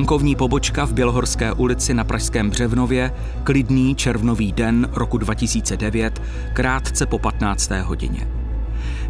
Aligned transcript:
Bankovní 0.00 0.36
pobočka 0.36 0.84
v 0.84 0.92
Bělohorské 0.92 1.52
ulici 1.52 1.94
na 1.94 2.04
Pražském 2.04 2.50
Břevnově, 2.50 3.12
klidný 3.44 3.94
červnový 3.94 4.52
den 4.52 4.88
roku 4.92 5.18
2009, 5.18 6.22
krátce 6.52 7.06
po 7.06 7.18
15. 7.18 7.70
hodině. 7.70 8.28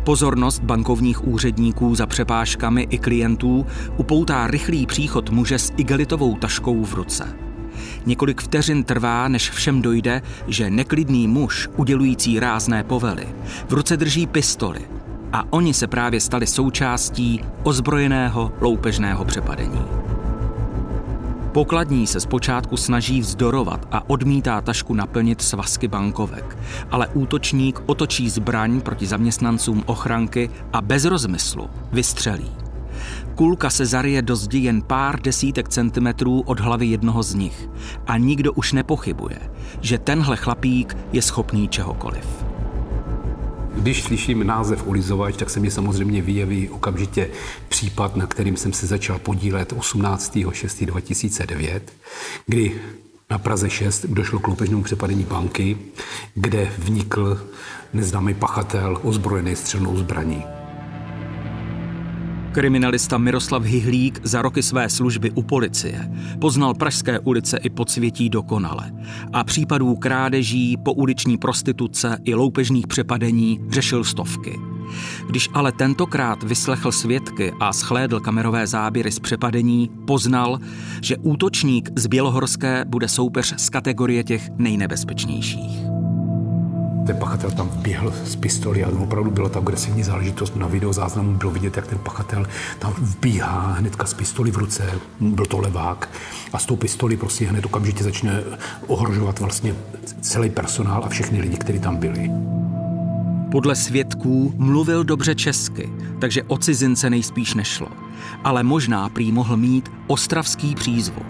Pozornost 0.05 0.63
bankovních 0.63 1.29
úředníků 1.29 1.95
za 1.95 2.07
přepážkami 2.07 2.83
i 2.91 2.99
klientů 2.99 3.67
upoutá 3.97 4.47
rychlý 4.47 4.87
příchod 4.87 5.31
muže 5.31 5.59
s 5.59 5.73
igelitovou 5.77 6.37
taškou 6.37 6.85
v 6.85 6.95
ruce. 6.95 7.37
Několik 8.07 8.43
vteřin 8.43 8.85
trvá, 8.85 9.29
než 9.29 9.51
všem 9.51 9.83
dojde, 9.83 10.23
že 10.47 10.71
neklidný 10.71 11.29
muž, 11.29 11.69
udělující 11.77 12.41
rázné 12.41 12.85
povely, 12.85 13.29
v 13.69 13.73
ruce 13.73 13.97
drží 13.97 14.27
pistoli 14.27 14.81
a 15.33 15.53
oni 15.53 15.75
se 15.75 15.87
právě 15.87 16.21
stali 16.21 16.47
součástí 16.47 17.41
ozbrojeného 17.63 18.53
loupežného 18.61 19.25
přepadení. 19.25 19.81
Pokladní 21.53 22.07
se 22.07 22.21
zpočátku 22.21 22.77
snaží 22.77 23.21
vzdorovat 23.21 23.89
a 23.91 24.11
odmítá 24.11 24.61
tašku 24.61 24.95
naplnit 24.95 25.43
svazky 25.43 25.89
bankovek, 25.89 26.59
ale 26.91 27.09
útočník 27.09 27.83
otočí 27.87 28.31
zbraň 28.31 28.81
proti 28.81 29.07
zaměstnancům 29.07 29.83
ochranky 29.87 30.51
a 30.73 30.83
bez 30.83 31.05
rozmyslu 31.05 31.71
vystřelí. 31.93 32.51
Kulka 33.35 33.71
se 33.71 33.87
zaryje 33.87 34.23
do 34.23 34.37
zdi 34.37 34.59
jen 34.59 34.83
pár 34.83 35.21
desítek 35.21 35.69
centimetrů 35.69 36.41
od 36.41 36.61
hlavy 36.61 36.87
jednoho 36.87 37.23
z 37.23 37.35
nich 37.35 37.69
a 38.07 38.17
nikdo 38.17 38.53
už 38.53 38.73
nepochybuje, 38.73 39.39
že 39.81 39.99
tenhle 39.99 40.37
chlapík 40.37 40.97
je 41.13 41.23
schopný 41.23 41.69
čehokoliv. 41.69 42.50
Když 43.81 44.03
slyším 44.03 44.47
název 44.47 44.87
ulizovač, 44.87 45.37
tak 45.37 45.51
se 45.51 45.61
mi 45.61 45.71
samozřejmě 45.71 46.23
vyjeví 46.23 46.69
okamžitě 46.69 47.31
případ, 47.69 48.17
na 48.17 48.27
kterým 48.27 48.57
jsem 48.57 48.73
se 48.73 48.87
začal 48.87 49.19
podílet 49.19 49.73
18.6.2009, 49.73 51.81
kdy 52.47 52.81
na 53.31 53.39
Praze 53.39 53.71
6 53.71 54.07
došlo 54.07 54.39
k 54.39 54.49
loupežnému 54.49 54.83
přepadení 54.83 55.25
banky, 55.25 55.79
kde 56.35 56.73
vnikl 56.79 57.41
neznámý 57.93 58.35
pachatel 58.35 58.99
ozbrojený 59.03 59.57
střelnou 59.57 59.97
zbraní. 59.97 60.60
Kriminalista 62.53 63.19
Miroslav 63.19 63.63
Hyhlík 63.63 64.21
za 64.23 64.43
roky 64.43 64.63
své 64.63 64.89
služby 64.89 65.31
u 65.31 65.43
policie. 65.43 66.11
Poznal 66.41 66.75
pražské 66.75 67.19
ulice 67.19 67.59
i 67.59 67.71
podsvětí 67.71 68.31
dokonale. 68.31 68.93
A 69.33 69.45
případů 69.45 69.97
krádeží, 69.97 70.77
pouliční 70.77 71.39
prostituce 71.39 72.19
i 72.25 72.35
loupežných 72.35 72.87
přepadení 72.87 73.61
řešil 73.71 74.05
stovky. 74.05 74.61
Když 75.29 75.49
ale 75.55 75.73
tentokrát 75.73 76.43
vyslechl 76.43 76.93
svědky 76.93 77.53
a 77.61 77.73
schlédl 77.73 78.21
kamerové 78.21 78.67
záběry 78.67 79.13
z 79.13 79.19
přepadení, 79.19 79.91
poznal, 80.07 80.59
že 81.01 81.17
útočník 81.17 81.91
z 81.97 82.07
Bělohorské 82.07 82.85
bude 82.89 83.09
soupeř 83.09 83.55
z 83.57 83.69
kategorie 83.69 84.25
těch 84.25 84.49
nejnebezpečnějších 84.59 86.00
ten 87.07 87.17
pachatel 87.17 87.51
tam 87.51 87.71
běhl 87.75 88.13
z 88.25 88.37
pistoli 88.37 88.85
a 88.85 88.89
opravdu 88.89 89.31
byla 89.31 89.49
ta 89.49 89.59
agresivní 89.59 90.03
záležitost. 90.03 90.57
Na 90.57 90.67
videozáznamu 90.67 91.33
bylo 91.33 91.51
vidět, 91.51 91.77
jak 91.77 91.87
ten 91.87 91.99
pachatel 91.99 92.47
tam 92.79 92.93
vbíhá 92.93 93.73
hnedka 93.73 94.07
z 94.07 94.15
pistoli 94.15 94.51
v 94.51 94.57
ruce, 94.57 94.91
byl 95.21 95.47
to 95.47 95.59
levák, 95.59 96.09
a 96.53 96.59
s 96.59 96.67
tou 96.67 96.77
pistoli 96.77 97.17
prostě 97.17 97.47
hned 97.47 97.67
okamžitě 97.67 98.05
začne 98.05 98.43
ohrožovat 98.87 99.39
vlastně 99.39 99.75
celý 100.21 100.51
personál 100.51 101.05
a 101.05 101.09
všechny 101.09 101.41
lidi, 101.41 101.57
kteří 101.57 101.79
tam 101.79 101.97
byli. 101.97 102.31
Podle 103.51 103.77
svědků 103.77 104.55
mluvil 104.57 105.05
dobře 105.05 105.35
česky, 105.35 105.91
takže 106.21 106.43
o 106.43 106.59
cizince 106.59 107.11
nejspíš 107.11 107.55
nešlo. 107.55 107.89
Ale 108.45 108.63
možná 108.63 109.09
prý 109.09 109.33
mohl 109.33 109.57
mít 109.57 109.91
ostravský 110.07 110.75
přízvuk. 110.75 111.27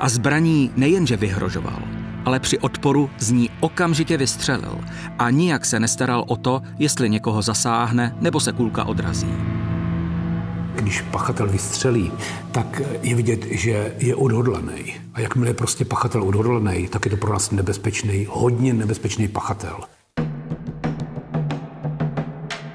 A 0.00 0.08
zbraní 0.08 0.70
nejenže 0.76 1.16
vyhrožoval, 1.16 1.82
ale 2.24 2.40
při 2.40 2.58
odporu 2.58 3.10
z 3.18 3.30
ní 3.30 3.50
okamžitě 3.60 4.16
vystřelil 4.16 4.78
a 5.18 5.30
nijak 5.30 5.64
se 5.64 5.80
nestaral 5.80 6.24
o 6.28 6.36
to, 6.36 6.62
jestli 6.78 7.10
někoho 7.10 7.42
zasáhne 7.42 8.16
nebo 8.20 8.40
se 8.40 8.52
kulka 8.52 8.84
odrazí. 8.84 9.34
Když 10.74 11.00
pachatel 11.00 11.48
vystřelí, 11.48 12.12
tak 12.52 12.82
je 13.02 13.14
vidět, 13.14 13.44
že 13.50 13.94
je 13.98 14.14
odhodlaný. 14.14 14.94
A 15.14 15.20
jakmile 15.20 15.50
je 15.50 15.54
prostě 15.54 15.84
pachatel 15.84 16.22
odhodlaný, 16.22 16.88
tak 16.88 17.04
je 17.04 17.10
to 17.10 17.16
pro 17.16 17.32
nás 17.32 17.50
nebezpečný, 17.50 18.26
hodně 18.30 18.74
nebezpečný 18.74 19.28
pachatel. 19.28 19.76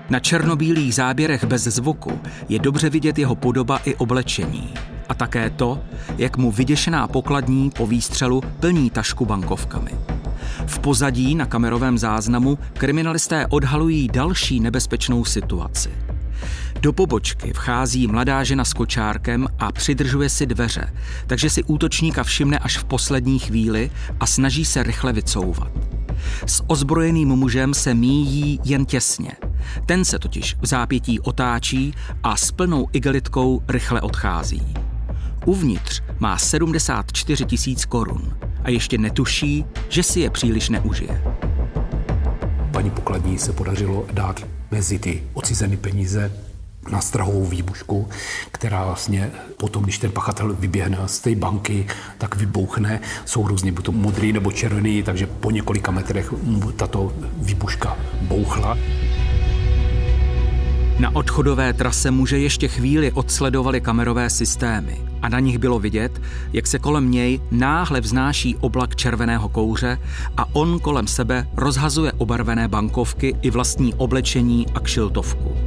Na 0.10 0.20
černobílých 0.20 0.96
záběrech 0.96 1.44
bez 1.44 1.64
zvuku 1.64 2.20
je 2.50 2.60
dobře 2.60 2.90
vidět 2.90 3.20
jeho 3.20 3.36
podoba 3.36 3.78
i 3.78 3.96
oblečení 3.96 4.74
a 5.10 5.14
také 5.14 5.50
to, 5.50 5.80
jak 6.18 6.38
mu 6.38 6.52
vyděšená 6.52 7.08
pokladní 7.08 7.70
po 7.70 7.88
výstřelu 7.88 8.42
plní 8.60 8.90
tašku 8.90 9.26
bankovkami. 9.26 9.92
V 10.66 10.80
pozadí 10.80 11.36
na 11.36 11.46
kamerovém 11.46 11.98
záznamu 11.98 12.60
kriminalisté 12.74 13.48
odhalují 13.50 14.08
další 14.08 14.60
nebezpečnou 14.60 15.26
situaci. 15.26 15.90
Do 16.82 16.94
pobočky 16.94 17.54
vchází 17.54 18.08
mladá 18.08 18.44
žena 18.44 18.66
s 18.66 18.74
kočárkem 18.74 19.48
a 19.60 19.72
přidržuje 19.72 20.30
si 20.30 20.46
dveře, 20.46 20.94
takže 21.28 21.50
si 21.50 21.64
útočníka 21.64 22.24
všimne 22.24 22.60
až 22.60 22.78
v 22.78 22.84
poslední 22.84 23.40
chvíli 23.40 23.92
a 24.20 24.26
snaží 24.26 24.66
se 24.66 24.84
rychle 24.84 25.14
vycouvat. 25.14 25.72
S 26.46 26.64
ozbrojeným 26.68 27.30
mužem 27.30 27.74
se 27.74 27.94
míjí 27.94 28.60
jen 28.64 28.86
těsně. 28.86 29.32
Ten 29.86 30.06
se 30.06 30.20
totiž 30.20 30.56
v 30.62 30.68
zápětí 30.68 31.20
otáčí 31.20 31.94
a 32.24 32.36
s 32.36 32.52
plnou 32.52 32.88
igelitkou 32.94 33.62
rychle 33.68 34.02
odchází. 34.02 34.77
Uvnitř 35.48 36.02
má 36.20 36.38
74 36.38 37.46
tisíc 37.46 37.86
korun 37.86 38.38
a 38.64 38.70
ještě 38.70 38.98
netuší, 38.98 39.66
že 39.90 40.04
si 40.04 40.20
je 40.20 40.30
příliš 40.30 40.70
neužije. 40.70 41.24
Paní 42.72 42.90
pokladní 42.90 43.38
se 43.38 43.54
podařilo 43.54 44.06
dát 44.12 44.42
mezi 44.72 45.00
ty 45.00 45.24
ocizené 45.34 45.78
peníze 45.78 46.32
na 46.92 47.02
strahovou 47.02 47.46
výbušku, 47.46 48.10
která 48.52 48.86
vlastně 48.86 49.32
potom, 49.58 49.84
když 49.84 49.98
ten 49.98 50.12
pachatel 50.12 50.54
vyběhne 50.54 50.98
z 51.06 51.20
té 51.20 51.36
banky, 51.36 51.88
tak 52.18 52.36
vybouchne. 52.36 53.00
Jsou 53.26 53.48
různě 53.48 53.72
buď 53.72 53.86
to 53.86 53.92
modrý 53.92 54.34
nebo 54.34 54.52
červený, 54.52 55.04
takže 55.04 55.28
po 55.28 55.52
několika 55.52 55.92
metrech 55.92 56.34
tato 56.76 57.14
výbuška 57.38 57.98
bouchla. 58.22 58.78
Na 61.00 61.16
odchodové 61.16 61.74
trase 61.74 62.12
muže 62.12 62.40
ještě 62.40 62.68
chvíli 62.68 63.12
odsledovali 63.12 63.82
kamerové 63.82 64.30
systémy 64.30 65.02
a 65.22 65.30
na 65.30 65.40
nich 65.40 65.58
bylo 65.58 65.80
vidět, 65.80 66.22
jak 66.54 66.68
se 66.68 66.80
kolem 66.80 67.12
něj 67.12 67.40
náhle 67.52 68.02
vznáší 68.02 68.56
oblak 68.56 68.96
červeného 68.96 69.50
kouře 69.50 70.00
a 70.38 70.56
on 70.56 70.80
kolem 70.80 71.08
sebe 71.08 71.48
rozhazuje 71.56 72.12
obarvené 72.12 72.68
bankovky 72.68 73.36
i 73.42 73.52
vlastní 73.52 73.94
oblečení 73.94 74.66
a 74.76 74.80
kšiltovku. 74.80 75.58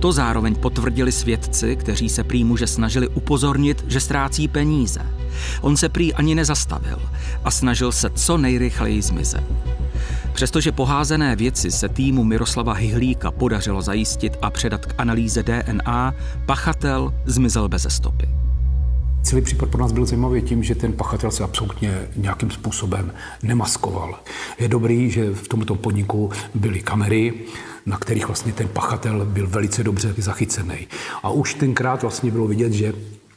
To 0.00 0.12
zároveň 0.12 0.54
potvrdili 0.54 1.12
svědci, 1.12 1.76
kteří 1.76 2.08
se 2.08 2.24
prý 2.24 2.44
muže 2.44 2.66
snažili 2.66 3.08
upozornit, 3.08 3.84
že 3.88 4.00
ztrácí 4.00 4.48
peníze. 4.48 5.00
On 5.60 5.76
se 5.76 5.88
prý 5.88 6.14
ani 6.14 6.34
nezastavil 6.34 6.98
a 7.44 7.50
snažil 7.50 7.92
se 7.92 8.10
co 8.10 8.38
nejrychleji 8.38 9.02
zmizet. 9.02 9.44
Přestože 10.34 10.72
poházené 10.72 11.36
věci 11.36 11.70
se 11.70 11.88
týmu 11.88 12.24
Miroslava 12.24 12.72
Hyhlíka 12.72 13.30
podařilo 13.30 13.82
zajistit 13.82 14.36
a 14.42 14.50
předat 14.50 14.86
k 14.86 14.94
analýze 14.98 15.42
DNA, 15.42 16.14
pachatel 16.46 17.14
zmizel 17.24 17.68
bez 17.68 17.86
stopy. 17.90 18.28
Celý 19.22 19.42
případ 19.42 19.68
pro 19.68 19.80
nás 19.80 19.92
byl 19.92 20.06
zajímavý 20.06 20.42
tím, 20.42 20.62
že 20.62 20.74
ten 20.74 20.92
pachatel 20.92 21.30
se 21.30 21.44
absolutně 21.44 22.08
nějakým 22.16 22.50
způsobem 22.50 23.12
nemaskoval. 23.42 24.18
Je 24.58 24.68
dobrý, 24.68 25.10
že 25.10 25.30
v 25.34 25.48
tomto 25.48 25.74
podniku 25.74 26.30
byly 26.54 26.80
kamery, 26.80 27.34
na 27.86 27.98
kterých 27.98 28.26
vlastně 28.26 28.52
ten 28.52 28.68
pachatel 28.68 29.24
byl 29.24 29.46
velice 29.46 29.84
dobře 29.84 30.14
zachycený. 30.18 30.88
A 31.22 31.30
už 31.30 31.54
tenkrát 31.54 32.02
vlastně 32.02 32.30
bylo 32.30 32.46
vidět, 32.46 32.72
že 32.72 32.92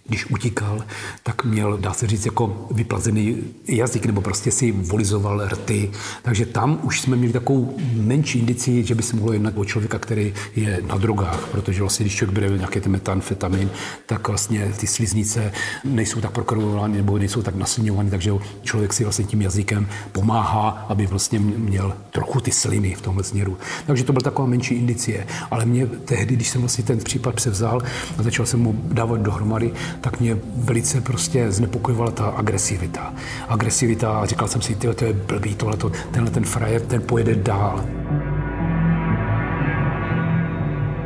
když 0.07 0.25
utíkal, 0.29 0.83
tak 1.23 1.45
měl, 1.45 1.77
dá 1.77 1.93
se 1.93 2.07
říct, 2.07 2.25
jako 2.25 2.67
vyplazený 2.71 3.37
jazyk, 3.67 4.05
nebo 4.05 4.21
prostě 4.21 4.51
si 4.51 4.71
volizoval 4.71 5.47
rty. 5.47 5.91
Takže 6.21 6.45
tam 6.45 6.79
už 6.83 7.01
jsme 7.01 7.15
měli 7.15 7.33
takovou 7.33 7.77
menší 7.93 8.39
indici, 8.39 8.83
že 8.83 8.95
by 8.95 9.03
se 9.03 9.15
mohlo 9.15 9.33
jednat 9.33 9.53
o 9.57 9.65
člověka, 9.65 9.99
který 9.99 10.33
je 10.55 10.81
na 10.87 10.97
drogách, 10.97 11.47
protože 11.51 11.81
vlastně, 11.81 12.03
když 12.03 12.15
člověk 12.15 12.39
bere 12.39 12.57
nějaký 12.57 12.79
ten 12.79 12.91
metanfetamin, 12.91 13.69
tak 14.05 14.27
vlastně 14.27 14.73
ty 14.79 14.87
sliznice 14.87 15.51
nejsou 15.83 16.21
tak 16.21 16.31
prokrvovány 16.31 16.97
nebo 16.97 17.17
nejsou 17.17 17.41
tak 17.41 17.55
nasilňovány, 17.55 18.09
takže 18.09 18.31
člověk 18.61 18.93
si 18.93 19.03
vlastně 19.03 19.25
tím 19.25 19.41
jazykem 19.41 19.87
pomáhá, 20.11 20.85
aby 20.89 21.07
vlastně 21.07 21.39
měl 21.39 21.93
trochu 22.11 22.39
ty 22.39 22.51
sliny 22.51 22.95
v 22.95 23.01
tomhle 23.01 23.23
směru. 23.23 23.57
Takže 23.87 24.03
to 24.03 24.13
byla 24.13 24.23
taková 24.23 24.47
menší 24.47 24.75
indicie. 24.75 25.27
Ale 25.51 25.65
mě 25.65 25.85
tehdy, 25.85 26.35
když 26.35 26.49
jsem 26.49 26.61
vlastně 26.61 26.83
ten 26.83 26.97
případ 26.97 27.35
převzal 27.35 27.81
a 28.17 28.23
začal 28.23 28.45
jsem 28.45 28.59
mu 28.59 28.81
dávat 28.91 29.21
dohromady, 29.21 29.71
tak 30.01 30.19
mě 30.19 30.37
velice 30.55 31.01
prostě 31.01 31.51
znepokojovala 31.51 32.11
ta 32.11 32.25
agresivita. 32.25 33.13
Agresivita 33.47 34.19
a 34.19 34.25
říkal 34.25 34.47
jsem 34.47 34.61
si, 34.61 34.75
tyhle, 34.75 34.95
to 34.95 35.05
je 35.05 35.13
blbý, 35.13 35.55
tohleto, 35.55 35.91
tenhle 36.11 36.31
ten 36.31 36.43
frajer, 36.43 36.81
ten 36.81 37.01
pojede 37.01 37.35
dál. 37.35 37.85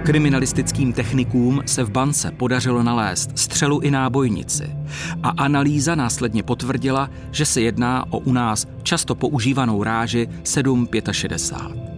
Kriminalistickým 0.05 0.93
technikům 0.93 1.61
se 1.65 1.83
v 1.83 1.89
bance 1.89 2.31
podařilo 2.31 2.83
nalézt 2.83 3.29
střelu 3.35 3.79
i 3.79 3.91
nábojnici 3.91 4.75
a 5.23 5.29
analýza 5.29 5.95
následně 5.95 6.43
potvrdila, 6.43 7.09
že 7.31 7.45
se 7.45 7.61
jedná 7.61 8.05
o 8.09 8.17
u 8.17 8.33
nás 8.33 8.67
často 8.83 9.15
používanou 9.15 9.83
ráži 9.83 10.27
765. 10.43 11.90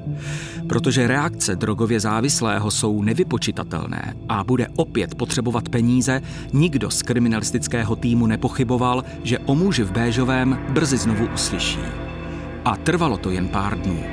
Protože 0.73 1.07
reakce 1.07 1.55
drogově 1.55 1.99
závislého 1.99 2.71
jsou 2.71 3.01
nevypočitatelné 3.01 4.15
a 4.29 4.43
bude 4.43 4.67
opět 4.75 5.15
potřebovat 5.15 5.69
peníze, 5.69 6.21
nikdo 6.53 6.89
z 6.89 7.01
kriminalistického 7.01 7.95
týmu 7.95 8.27
nepochyboval, 8.27 9.03
že 9.23 9.39
o 9.39 9.55
muži 9.55 9.83
v 9.83 9.91
Béžovém 9.91 10.59
brzy 10.69 10.97
znovu 10.97 11.27
uslyší. 11.33 11.79
A 12.65 12.77
trvalo 12.77 13.17
to 13.17 13.29
jen 13.29 13.47
pár 13.47 13.77
dnů. 13.79 14.03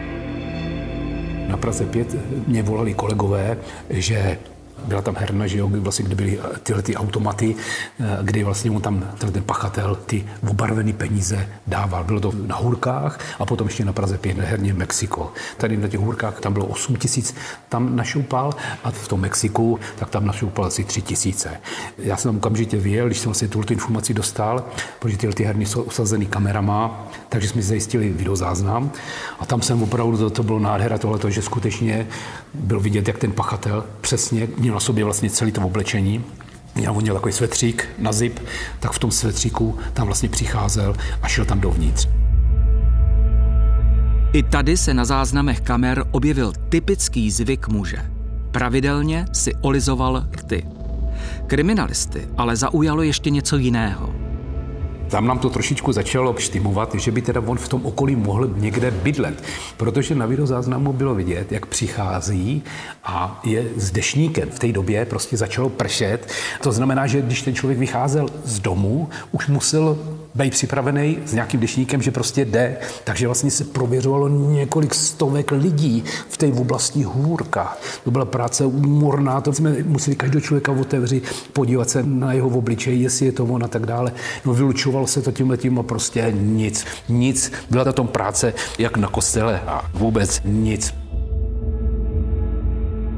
Na 1.48 1.56
Praze 1.56 1.86
5 1.86 2.16
mě 2.48 2.62
volali 2.62 2.94
kolegové, 2.94 3.56
že 3.90 4.38
byla 4.84 5.02
tam 5.02 5.16
herna, 5.16 5.46
že 5.46 5.58
jo, 5.58 5.68
vlastně, 5.68 6.04
kde 6.04 6.14
byly 6.14 6.38
eh, 6.38 6.58
tyhle 6.62 6.82
ty 6.82 6.96
automaty, 6.96 7.54
eh, 8.00 8.18
kdy 8.22 8.44
vlastně 8.44 8.70
on 8.70 8.82
tam, 8.82 9.04
ten 9.32 9.42
pachatel, 9.42 9.98
ty 10.06 10.24
obarvené 10.48 10.92
peníze 10.92 11.48
dával. 11.66 12.04
Bylo 12.04 12.20
to 12.20 12.32
na 12.46 12.56
hůrkách 12.56 13.18
a 13.38 13.46
potom 13.46 13.66
ještě 13.66 13.84
na 13.84 13.92
Praze 13.92 14.18
5 14.18 14.38
herně 14.38 14.74
Mexiko. 14.74 15.32
Tady 15.56 15.76
na 15.76 15.88
těch 15.88 16.00
hůrkách 16.00 16.40
tam 16.40 16.52
bylo 16.52 16.66
8 16.66 16.96
tisíc, 16.96 17.34
tam 17.68 17.96
našoupal 17.96 18.54
a 18.84 18.90
v 18.90 19.08
tom 19.08 19.20
Mexiku, 19.20 19.78
tak 19.98 20.10
tam 20.10 20.26
našoupal 20.26 20.64
asi 20.64 20.84
3 20.84 21.02
tisíce. 21.02 21.50
Já 21.98 22.16
jsem 22.16 22.28
tam 22.28 22.36
okamžitě 22.36 22.76
vyjel, 22.76 23.06
když 23.06 23.18
jsem 23.18 23.28
vlastně 23.28 23.48
tuhle 23.48 23.66
informaci 23.70 24.14
dostal, 24.14 24.64
protože 24.98 25.16
tyhle 25.16 25.34
ty 25.34 25.44
herny 25.44 25.66
jsou 25.66 25.82
usazený 25.82 26.26
kamerama, 26.26 27.08
takže 27.28 27.48
jsme 27.48 27.62
zajistili 27.62 28.08
videozáznam 28.08 28.90
a 29.38 29.46
tam 29.46 29.62
jsem 29.62 29.82
opravdu, 29.82 30.18
to, 30.18 30.30
to 30.30 30.42
bylo 30.42 30.58
nádhera 30.58 30.98
tohle, 30.98 31.30
že 31.30 31.42
skutečně 31.42 32.06
byl 32.54 32.80
vidět, 32.80 33.08
jak 33.08 33.18
ten 33.18 33.32
pachatel 33.32 33.84
přesně 34.00 34.48
měl 34.58 34.69
na 34.74 34.80
sobě 34.80 35.04
vlastně 35.04 35.30
celý 35.30 35.52
to 35.52 35.60
oblečení, 35.60 36.24
měl 36.74 36.92
on 36.92 37.02
měl 37.02 37.14
takový 37.14 37.32
svetřík 37.32 37.88
na 37.98 38.12
zip, 38.12 38.40
tak 38.80 38.92
v 38.92 38.98
tom 38.98 39.10
svetříku 39.10 39.78
tam 39.92 40.06
vlastně 40.06 40.28
přicházel 40.28 40.94
a 41.22 41.28
šel 41.28 41.44
tam 41.44 41.60
dovnitř. 41.60 42.08
I 44.32 44.42
tady 44.42 44.76
se 44.76 44.94
na 44.94 45.04
záznamech 45.04 45.60
kamer 45.60 46.04
objevil 46.10 46.52
typický 46.68 47.30
zvyk 47.30 47.68
muže. 47.68 47.98
Pravidelně 48.50 49.24
si 49.32 49.54
olizoval 49.60 50.26
rty. 50.36 50.66
Kriminalisty 51.46 52.28
ale 52.36 52.56
zaujalo 52.56 53.02
ještě 53.02 53.30
něco 53.30 53.56
jiného– 53.56 54.14
tam 55.10 55.26
nám 55.26 55.38
to 55.38 55.50
trošičku 55.50 55.92
začalo 55.92 56.34
štimovat, 56.38 56.94
že 56.94 57.10
by 57.10 57.22
teda 57.22 57.42
on 57.46 57.58
v 57.58 57.68
tom 57.68 57.86
okolí 57.86 58.16
mohl 58.16 58.50
někde 58.56 58.90
bydlet, 58.90 59.42
protože 59.76 60.14
na 60.14 60.26
videozáznamu 60.26 60.92
bylo 60.92 61.14
vidět, 61.14 61.52
jak 61.52 61.66
přichází 61.66 62.62
a 63.04 63.40
je 63.44 63.64
s 63.76 63.90
dešníkem. 63.90 64.50
V 64.50 64.58
té 64.58 64.72
době 64.72 65.04
prostě 65.04 65.36
začalo 65.36 65.68
pršet. 65.68 66.32
To 66.62 66.72
znamená, 66.72 67.06
že 67.06 67.22
když 67.22 67.42
ten 67.42 67.54
člověk 67.54 67.78
vycházel 67.78 68.28
z 68.44 68.60
domu, 68.60 69.08
už 69.32 69.48
musel 69.48 69.98
být 70.34 70.50
připravený 70.50 71.18
s 71.26 71.32
nějakým 71.32 71.60
dešníkem, 71.60 72.02
že 72.02 72.10
prostě 72.10 72.44
jde. 72.44 72.76
Takže 73.04 73.26
vlastně 73.26 73.50
se 73.50 73.64
prověřovalo 73.64 74.28
několik 74.28 74.94
stovek 74.94 75.50
lidí 75.50 76.04
v 76.28 76.36
té 76.36 76.46
oblasti 76.46 77.02
hůrka. 77.02 77.76
To 78.04 78.10
byla 78.10 78.24
práce 78.24 78.64
úmorná, 78.64 79.40
to 79.40 79.52
jsme 79.52 79.76
museli 79.82 80.16
každého 80.16 80.40
člověka 80.40 80.72
otevřít, 80.72 81.24
podívat 81.52 81.90
se 81.90 82.02
na 82.02 82.32
jeho 82.32 82.48
obličej, 82.48 83.00
jestli 83.00 83.26
je 83.26 83.32
to 83.32 83.44
on 83.44 83.64
a 83.64 83.68
tak 83.68 83.86
dále. 83.86 84.12
No 84.44 84.54
vylučovalo 84.54 85.06
se 85.06 85.22
to 85.22 85.32
tím 85.32 85.50
letím 85.50 85.78
a 85.78 85.82
prostě 85.82 86.32
nic. 86.36 86.86
Nic. 87.08 87.52
Byla 87.70 87.84
to 87.84 87.92
tom 87.92 88.08
práce 88.08 88.54
jak 88.78 88.96
na 88.96 89.08
kostele 89.08 89.60
a 89.66 89.90
vůbec 89.94 90.42
nic. 90.44 90.94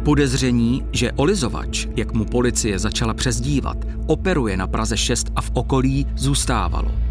Podezření, 0.04 0.86
že 0.92 1.12
olizovač, 1.12 1.86
jak 1.96 2.12
mu 2.12 2.24
policie 2.24 2.78
začala 2.78 3.14
přezdívat, 3.14 3.76
operuje 4.06 4.56
na 4.56 4.66
Praze 4.66 4.96
6 4.96 5.26
a 5.36 5.42
v 5.42 5.50
okolí, 5.54 6.06
zůstávalo. 6.16 7.01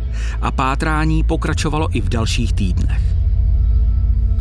A 0.42 0.52
pátrání 0.52 1.24
pokračovalo 1.24 1.90
i 1.94 2.02
v 2.02 2.10
dalších 2.10 2.54
týdnech. 2.54 3.02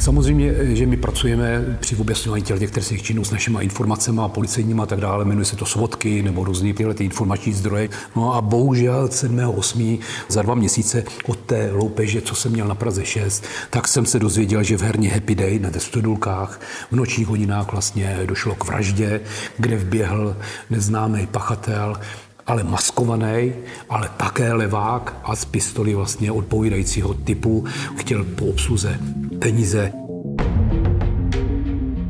Samozřejmě, 0.00 0.76
že 0.76 0.86
my 0.86 0.96
pracujeme 0.96 1.76
při 1.80 1.96
objasňování 1.96 2.42
těch 2.42 2.70
trestných 2.70 3.02
činů 3.02 3.24
s 3.24 3.30
našimi 3.30 3.58
informacemi 3.60 4.20
a 4.24 4.28
policejníma 4.28 4.82
a 4.82 4.86
tak 4.86 5.00
dále, 5.00 5.24
jmenuje 5.24 5.44
se 5.44 5.56
to 5.56 5.66
svodky 5.66 6.22
nebo 6.22 6.44
různé 6.44 6.72
tyhle 6.72 6.94
ty 6.94 7.04
informační 7.04 7.52
zdroje. 7.52 7.88
No 8.16 8.34
a 8.34 8.40
bohužel 8.40 9.06
7.8. 9.06 9.98
za 10.28 10.42
dva 10.42 10.54
měsíce 10.54 11.04
od 11.26 11.38
té 11.38 11.70
loupeže, 11.72 12.20
co 12.20 12.34
jsem 12.34 12.52
měl 12.52 12.68
na 12.68 12.74
Praze 12.74 13.04
6, 13.04 13.44
tak 13.70 13.88
jsem 13.88 14.06
se 14.06 14.18
dozvěděl, 14.18 14.62
že 14.62 14.76
v 14.76 14.82
herně 14.82 15.10
Happy 15.10 15.34
Day 15.34 15.58
na 15.58 15.70
Stodulkách 15.78 16.60
v 16.90 16.96
nočních 16.96 17.26
hodinách 17.26 17.72
vlastně 17.72 18.18
došlo 18.24 18.54
k 18.54 18.64
vraždě, 18.64 19.20
kde 19.58 19.76
vběhl 19.76 20.36
neznámý 20.70 21.26
pachatel, 21.26 21.96
ale 22.50 22.64
maskovaný, 22.64 23.52
ale 23.88 24.10
také 24.16 24.52
levák 24.52 25.16
a 25.24 25.36
z 25.36 25.44
pistoli 25.44 25.94
vlastně 25.94 26.32
odpovídajícího 26.32 27.14
typu 27.14 27.64
chtěl 27.96 28.24
po 28.24 28.46
obsluze 28.46 28.98
peníze. 29.38 29.92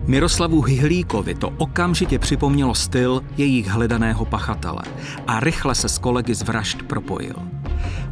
Miroslavu 0.07 0.63
Hyhlíkovi 0.63 1.35
to 1.35 1.53
okamžitě 1.59 2.19
připomnělo 2.19 2.75
styl 2.75 3.23
jejich 3.37 3.67
hledaného 3.67 4.25
pachatele 4.25 4.83
a 5.27 5.41
rychle 5.41 5.75
se 5.75 5.89
s 5.89 5.99
kolegy 5.99 6.35
z 6.35 6.43
vražd 6.43 6.83
propojil. 6.83 7.60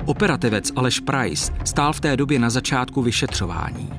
Operativec 0.08 0.70
Aleš 0.76 1.00
Price 1.00 1.52
stál 1.64 1.92
v 1.92 2.00
té 2.00 2.16
době 2.16 2.38
na 2.38 2.50
začátku 2.50 3.02
vyšetřování. 3.02 3.90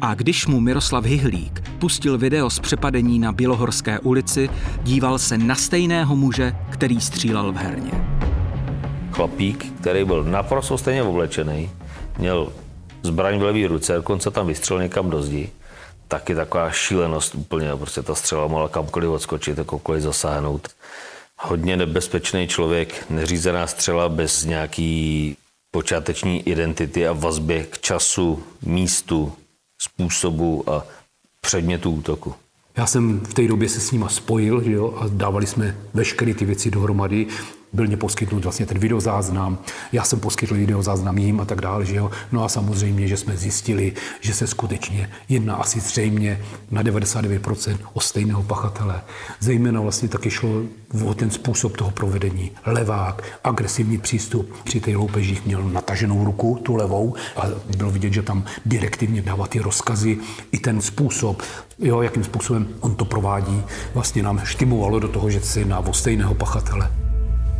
A 0.00 0.14
když 0.14 0.46
mu 0.46 0.60
Miroslav 0.60 1.04
Hyhlík 1.04 1.60
pustil 1.78 2.18
video 2.18 2.50
z 2.50 2.58
přepadení 2.58 3.18
na 3.18 3.32
Bělohorské 3.32 3.98
ulici, 3.98 4.48
díval 4.82 5.18
se 5.18 5.38
na 5.38 5.54
stejného 5.54 6.16
muže, 6.16 6.56
který 6.70 7.00
střílel 7.00 7.52
v 7.52 7.56
herně. 7.56 7.92
Chlapík, 9.12 9.72
který 9.80 10.04
byl 10.04 10.24
naprosto 10.24 10.78
stejně 10.78 11.02
oblečený, 11.02 11.70
měl 12.18 12.52
zbraň 13.02 13.38
v 13.38 13.42
levé 13.42 13.68
ruce, 13.68 13.94
dokonce 13.94 14.30
tam 14.30 14.46
vystřelil 14.46 14.82
někam 14.82 15.10
do 15.10 15.22
zdi. 15.22 15.50
Taky 16.08 16.34
taková 16.34 16.70
šílenost 16.70 17.34
úplně, 17.34 17.76
prostě 17.76 18.02
ta 18.02 18.14
střela 18.14 18.46
mohla 18.46 18.68
kamkoliv 18.68 19.10
odskočit, 19.10 19.58
jakoukoliv 19.58 20.02
zasáhnout. 20.02 20.68
Hodně 21.38 21.76
nebezpečný 21.76 22.48
člověk, 22.48 23.10
neřízená 23.10 23.66
střela 23.66 24.08
bez 24.08 24.44
nějaký 24.44 25.36
počáteční 25.74 26.48
identity 26.48 27.06
a 27.06 27.12
vazby 27.12 27.66
k 27.70 27.78
času, 27.78 28.42
místu, 28.62 29.32
způsobu 29.78 30.70
a 30.70 30.86
předmětu 31.40 31.90
útoku. 31.90 32.34
Já 32.76 32.86
jsem 32.86 33.20
v 33.20 33.34
té 33.34 33.48
době 33.48 33.68
se 33.68 33.80
s 33.80 33.92
nima 33.92 34.08
spojil 34.08 34.62
že 34.62 34.72
jo, 34.72 34.94
a 35.00 35.04
dávali 35.08 35.46
jsme 35.46 35.76
veškeré 35.94 36.34
ty 36.34 36.44
věci 36.44 36.70
dohromady 36.70 37.26
byl 37.74 37.86
mě 37.86 37.96
poskytnut 37.96 38.44
vlastně 38.44 38.66
ten 38.66 38.78
videozáznam, 38.78 39.58
já 39.92 40.04
jsem 40.04 40.20
poskytl 40.20 40.54
videozáznam 40.54 41.18
jim 41.18 41.40
a 41.40 41.44
tak 41.44 41.60
dále, 41.60 41.86
že 41.86 41.96
jo. 41.96 42.10
No 42.32 42.44
a 42.44 42.48
samozřejmě, 42.48 43.08
že 43.08 43.16
jsme 43.16 43.36
zjistili, 43.36 43.92
že 44.20 44.34
se 44.34 44.46
skutečně 44.46 45.10
jedná 45.28 45.54
asi 45.54 45.80
zřejmě 45.80 46.40
na 46.70 46.82
99% 46.82 47.76
o 47.92 48.00
stejného 48.00 48.42
pachatele. 48.42 49.02
Zejména 49.40 49.80
vlastně 49.80 50.08
taky 50.08 50.30
šlo 50.30 50.62
o 51.04 51.14
ten 51.14 51.30
způsob 51.30 51.76
toho 51.76 51.90
provedení. 51.90 52.50
Levák, 52.66 53.22
agresivní 53.44 53.98
přístup. 53.98 54.54
Při 54.64 54.80
té 54.80 54.96
loupežích 54.96 55.46
měl 55.46 55.62
nataženou 55.62 56.24
ruku, 56.24 56.60
tu 56.62 56.76
levou, 56.76 57.14
a 57.36 57.46
bylo 57.76 57.90
vidět, 57.90 58.12
že 58.12 58.22
tam 58.22 58.44
direktivně 58.66 59.22
dává 59.22 59.46
ty 59.46 59.58
rozkazy. 59.58 60.18
I 60.52 60.58
ten 60.58 60.80
způsob, 60.80 61.42
jo, 61.78 62.02
jakým 62.02 62.24
způsobem 62.24 62.68
on 62.80 62.94
to 62.94 63.04
provádí, 63.04 63.62
vlastně 63.94 64.22
nám 64.22 64.40
štimovalo 64.44 64.98
do 64.98 65.08
toho, 65.08 65.30
že 65.30 65.40
se 65.40 65.60
jedná 65.60 65.78
o 65.78 65.92
stejného 65.92 66.34
pachatele 66.34 67.03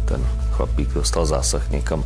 ten 0.05 0.27
chlapík 0.51 0.89
dostal 0.95 1.27
zásah 1.27 1.71
někam 1.71 2.05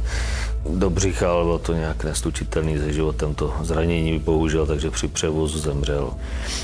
do 0.69 0.90
břicha, 0.90 1.33
ale 1.33 1.45
bylo 1.45 1.59
to 1.59 1.75
nějak 1.75 2.05
nestučitelný 2.05 2.78
se 2.78 2.93
životem. 2.93 3.35
To 3.35 3.55
zranění 3.61 4.19
bohužel, 4.19 4.67
takže 4.67 4.90
při 4.90 5.09
převozu 5.09 5.59
zemřel. 5.59 6.11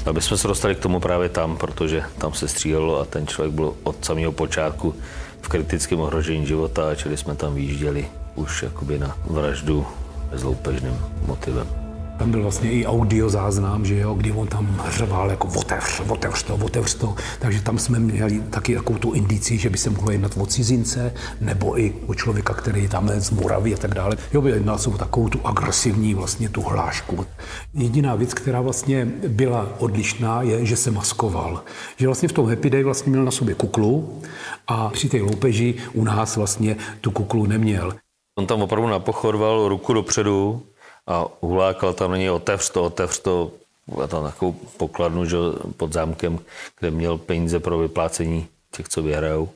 Aby 0.07 0.21
jsme 0.21 0.37
se 0.37 0.49
dostali 0.49 0.75
k 0.75 0.79
tomu 0.79 1.01
právě 1.01 1.29
tam, 1.29 1.57
protože 1.57 2.03
tam 2.19 2.35
se 2.35 2.49
střílelo 2.49 3.01
a 3.01 3.05
ten 3.05 3.27
člověk 3.27 3.55
byl 3.55 3.75
od 3.83 4.05
samého 4.05 4.33
počátku 4.33 4.95
v 5.41 5.49
kritickém 5.49 6.01
ohrožení 6.01 6.47
života, 6.47 6.95
čili 6.95 7.17
jsme 7.17 7.35
tam 7.35 7.55
vyjížděli 7.55 8.07
už 8.35 8.63
jakoby 8.63 8.99
na 8.99 9.17
vraždu 9.27 9.87
s 10.33 10.43
loupežným 10.43 10.99
motivem. 11.27 11.84
Tam 12.19 12.31
byl 12.31 12.43
vlastně 12.43 12.71
i 12.71 12.87
audio 12.87 13.29
záznam, 13.29 13.85
že 13.85 13.99
jo, 13.99 14.15
kdy 14.15 14.33
on 14.33 14.47
tam 14.47 14.83
řval 14.89 15.31
jako 15.31 15.49
otevř, 15.57 16.01
otevř 16.09 16.43
to, 16.43 16.55
otevř 16.55 16.95
to. 16.95 17.15
Takže 17.39 17.63
tam 17.63 17.79
jsme 17.79 17.99
měli 17.99 18.41
taky 18.41 18.75
takovou 18.75 18.99
tu 18.99 19.13
indici, 19.13 19.59
že 19.59 19.71
by 19.71 19.79
se 19.79 19.91
mohlo 19.91 20.11
jednat 20.11 20.33
o 20.37 20.47
cizince, 20.47 21.15
nebo 21.41 21.81
i 21.81 21.95
o 22.07 22.15
člověka, 22.15 22.55
který 22.55 22.83
je 22.83 22.89
tam 22.89 23.11
z 23.19 23.31
Moravy 23.31 23.75
a 23.75 23.77
tak 23.77 23.95
dále. 23.95 24.17
Jo, 24.33 24.43
by 24.43 24.51
jednal 24.51 24.79
se 24.79 24.91
o 24.91 24.99
takovou 24.99 25.29
tu 25.29 25.41
agresivní 25.45 26.15
vlastně 26.15 26.49
tu 26.49 26.63
hlášku. 26.63 27.27
Jediná 27.75 28.15
věc, 28.15 28.35
která 28.35 28.61
vlastně 28.61 29.09
byla 29.29 29.69
odlišná, 29.79 30.43
je, 30.43 30.67
že 30.67 30.77
se 30.77 30.91
maskoval. 30.91 31.63
Že 31.97 32.07
vlastně 32.07 32.29
v 32.29 32.33
tom 32.33 32.49
Happy 32.49 32.71
Day 32.71 32.83
vlastně 32.83 33.11
měl 33.11 33.25
na 33.25 33.31
sobě 33.31 33.55
kuklu 33.55 34.23
a 34.67 34.89
při 34.89 35.09
té 35.09 35.23
loupeži 35.23 35.75
u 35.93 36.05
nás 36.05 36.37
vlastně 36.37 36.77
tu 37.01 37.11
kuklu 37.11 37.47
neměl. 37.47 37.95
On 38.39 38.47
tam 38.47 38.63
opravdu 38.63 38.89
napochodval 38.89 39.69
ruku 39.69 39.93
dopředu, 39.93 40.63
a 41.07 41.25
hulákal 41.41 41.95
tam 41.95 42.11
na 42.11 42.17
něj, 42.17 42.31
otevř 42.31 42.71
to, 42.71 42.85
otevř 42.85 43.19
to, 43.19 43.51
a 44.05 44.07
tam 44.07 44.25
takovou 44.25 44.53
pokladnu 44.53 45.25
že, 45.25 45.37
pod 45.77 45.93
zámkem, 45.93 46.39
kde 46.81 46.91
měl 46.91 47.19
peníze 47.19 47.61
pro 47.61 47.79
vyplácení 47.79 48.49
těch, 48.71 48.89
co 48.89 49.03
vyhrajou. 49.03 49.49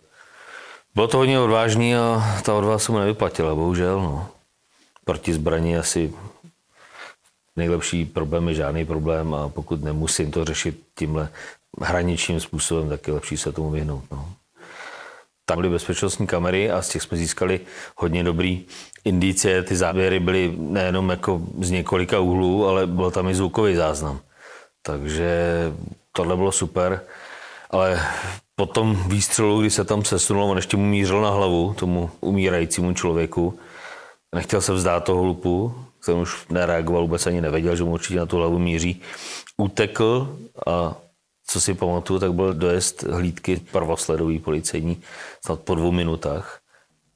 Bylo 0.94 1.08
to 1.08 1.16
hodně 1.16 1.40
odvážný 1.40 1.96
a 1.96 2.22
ta 2.44 2.54
odvaha 2.54 2.78
se 2.78 2.92
mu 2.92 2.98
nevyplatila, 2.98 3.54
bohužel. 3.54 4.02
No. 4.02 4.28
Proti 5.04 5.34
zbraní 5.34 5.76
asi 5.76 6.12
nejlepší 7.56 8.04
problém 8.04 8.48
je 8.48 8.54
žádný 8.54 8.84
problém 8.84 9.34
a 9.34 9.48
pokud 9.48 9.82
nemusím 9.82 10.30
to 10.30 10.44
řešit 10.44 10.82
tímhle 10.94 11.28
hraničním 11.80 12.40
způsobem, 12.40 12.88
tak 12.88 13.06
je 13.06 13.14
lepší 13.14 13.36
se 13.36 13.52
tomu 13.52 13.70
vyhnout. 13.70 14.04
No. 14.10 14.32
Tam 15.48 15.58
byly 15.58 15.70
bezpečnostní 15.70 16.26
kamery 16.26 16.70
a 16.70 16.82
z 16.82 16.88
těch 16.88 17.02
jsme 17.02 17.16
získali 17.16 17.60
hodně 17.96 18.24
dobrý 18.24 18.64
indicie. 19.04 19.62
Ty 19.62 19.76
záběry 19.76 20.20
byly 20.20 20.54
nejenom 20.58 21.10
jako 21.10 21.40
z 21.60 21.70
několika 21.70 22.20
úhlů, 22.20 22.66
ale 22.66 22.86
byl 22.86 23.10
tam 23.10 23.28
i 23.28 23.34
zvukový 23.34 23.74
záznam. 23.74 24.20
Takže 24.82 25.28
tohle 26.12 26.36
bylo 26.36 26.52
super. 26.52 27.00
Ale 27.70 28.00
po 28.56 28.66
tom 28.66 29.08
výstřelu, 29.08 29.60
kdy 29.60 29.70
se 29.70 29.84
tam 29.84 30.04
sesunul, 30.04 30.44
on 30.44 30.56
ještě 30.56 30.76
mu 30.76 30.84
mířil 30.84 31.20
na 31.20 31.30
hlavu, 31.30 31.74
tomu 31.78 32.10
umírajícímu 32.20 32.92
člověku, 32.92 33.58
nechtěl 34.34 34.60
se 34.60 34.72
vzdát 34.72 35.04
toho 35.04 35.24
lupu, 35.24 35.74
ten 36.04 36.16
už 36.16 36.46
nereagoval, 36.50 37.02
vůbec 37.02 37.26
ani 37.26 37.40
nevěděl, 37.40 37.76
že 37.76 37.84
mu 37.84 37.92
určitě 37.92 38.18
na 38.18 38.26
tu 38.26 38.36
hlavu 38.36 38.58
míří. 38.58 39.00
Utekl 39.56 40.36
a 40.66 40.96
co 41.50 41.60
si 41.60 41.74
pamatuju, 41.74 42.20
tak 42.20 42.32
byl 42.32 42.54
dojezd 42.54 43.02
hlídky 43.02 43.60
prvosledový 43.72 44.38
policejní 44.38 44.96
snad 45.44 45.60
po 45.60 45.74
dvou 45.74 45.92
minutách 45.92 46.60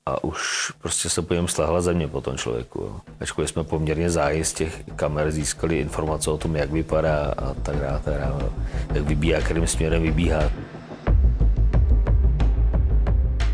a 0.07 0.25
už 0.25 0.73
prostě 0.81 1.11
se 1.11 1.23
po 1.23 1.35
něm 1.35 1.49
slahla 1.49 1.81
země 1.81 2.09
po 2.09 2.21
tom 2.21 2.39
člověku. 2.39 2.81
Jo. 2.81 3.01
Ačkoliv 3.21 3.51
jsme 3.51 3.65
poměrně 3.65 4.11
záji 4.11 4.45
z 4.45 4.53
těch 4.53 4.85
kamer 4.97 5.31
získali 5.31 5.79
informace 5.79 6.31
o 6.31 6.39
tom, 6.39 6.57
jak 6.57 6.71
vypadá 6.71 7.35
a 7.37 7.55
tak 7.55 7.77
dále, 7.77 8.01
tak 8.05 8.15
dále 8.15 8.51
jak 8.95 9.05
vybíhá, 9.05 9.41
kterým 9.41 9.67
směrem 9.67 10.03
vybíhá. 10.03 10.43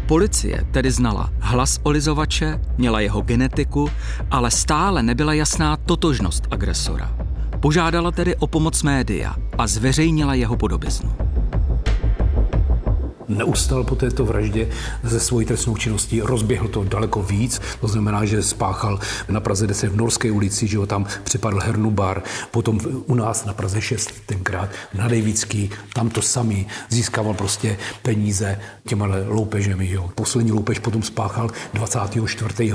Policie 0.06 0.66
tedy 0.73 0.90
znala 0.90 1.30
hlas 1.40 1.80
olizovače, 1.82 2.61
měla 2.78 3.00
jeho 3.00 3.20
genetiku, 3.20 3.90
ale 4.30 4.50
stále 4.50 5.02
nebyla 5.02 5.32
jasná 5.32 5.76
totožnost 5.76 6.44
agresora. 6.50 7.18
Požádala 7.61 8.11
tedy 8.11 8.37
o 8.37 8.47
pomoc 8.47 8.83
média 8.83 9.35
a 9.59 9.67
zveřejnila 9.67 10.35
jeho 10.35 10.57
podobiznu 10.57 11.11
neustal 13.28 13.85
po 13.85 13.94
této 13.94 14.25
vraždě 14.25 14.68
ze 15.02 15.20
svojí 15.20 15.47
trestnou 15.47 15.76
činností, 15.76 16.20
rozběhl 16.20 16.68
to 16.68 16.85
daleko 16.85 17.23
víc, 17.23 17.61
to 17.80 17.88
znamená, 17.88 18.25
že 18.25 18.42
spáchal 18.42 19.00
na 19.28 19.40
Praze 19.40 19.66
10 19.66 19.88
v 19.88 19.97
Norské 19.97 20.30
ulici, 20.30 20.66
že 20.66 20.78
ho 20.78 20.87
tam 20.87 21.06
připadl 21.25 21.61
hernu 21.61 21.90
bar, 21.90 22.23
potom 22.50 22.80
u 23.06 23.14
nás 23.14 23.44
na 23.44 23.54
Praze 23.54 23.80
6 23.80 24.11
tenkrát 24.26 24.70
na 24.94 25.08
Dejvický, 25.08 25.70
tam 25.94 26.11
to 26.11 26.23
samý, 26.23 26.66
získával 26.88 27.35
prostě 27.35 27.76
peníze 28.02 28.61
těma 28.87 29.08
loupežemi. 29.26 29.90
Jo. 29.90 30.11
Poslední 30.14 30.52
loupež 30.52 30.78
potom 30.78 31.02
spáchal 31.02 31.50
24. 31.75 32.73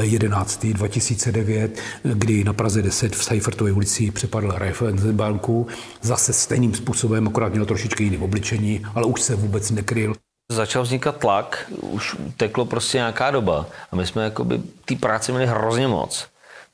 11. 0.00 0.66
2009, 0.66 1.80
kdy 2.02 2.44
na 2.44 2.52
Praze 2.52 2.82
10 2.82 3.16
v 3.16 3.24
Seifertové 3.24 3.72
ulici 3.72 4.10
přepadl 4.10 4.52
Raiffeisenbanku, 4.56 5.66
zase 6.02 6.32
stejným 6.32 6.74
způsobem, 6.74 7.28
akorát 7.28 7.52
měl 7.52 7.64
trošičku 7.66 8.02
jiný 8.02 8.18
obličení, 8.18 8.86
ale 8.94 9.06
už 9.06 9.20
se 9.20 9.36
vůbec 9.36 9.70
nekryl. 9.74 10.14
Začal 10.52 10.82
vznikat 10.82 11.16
tlak, 11.16 11.70
už 11.80 12.16
teklo 12.36 12.64
prostě 12.64 12.98
nějaká 12.98 13.30
doba 13.30 13.66
a 13.92 13.96
my 13.96 14.06
jsme 14.06 14.24
jakoby 14.24 14.60
té 14.84 14.96
práce 14.96 15.32
měli 15.32 15.46
hrozně 15.46 15.88
moc. 15.88 16.28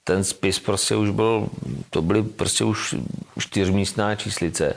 Ten 0.04 0.24
spis 0.24 0.58
prostě 0.58 0.96
už 0.96 1.10
byl, 1.10 1.48
to 1.90 2.02
byly 2.02 2.22
prostě 2.22 2.64
už 2.64 2.94
čtyřmístná 3.38 4.14
číslice 4.14 4.76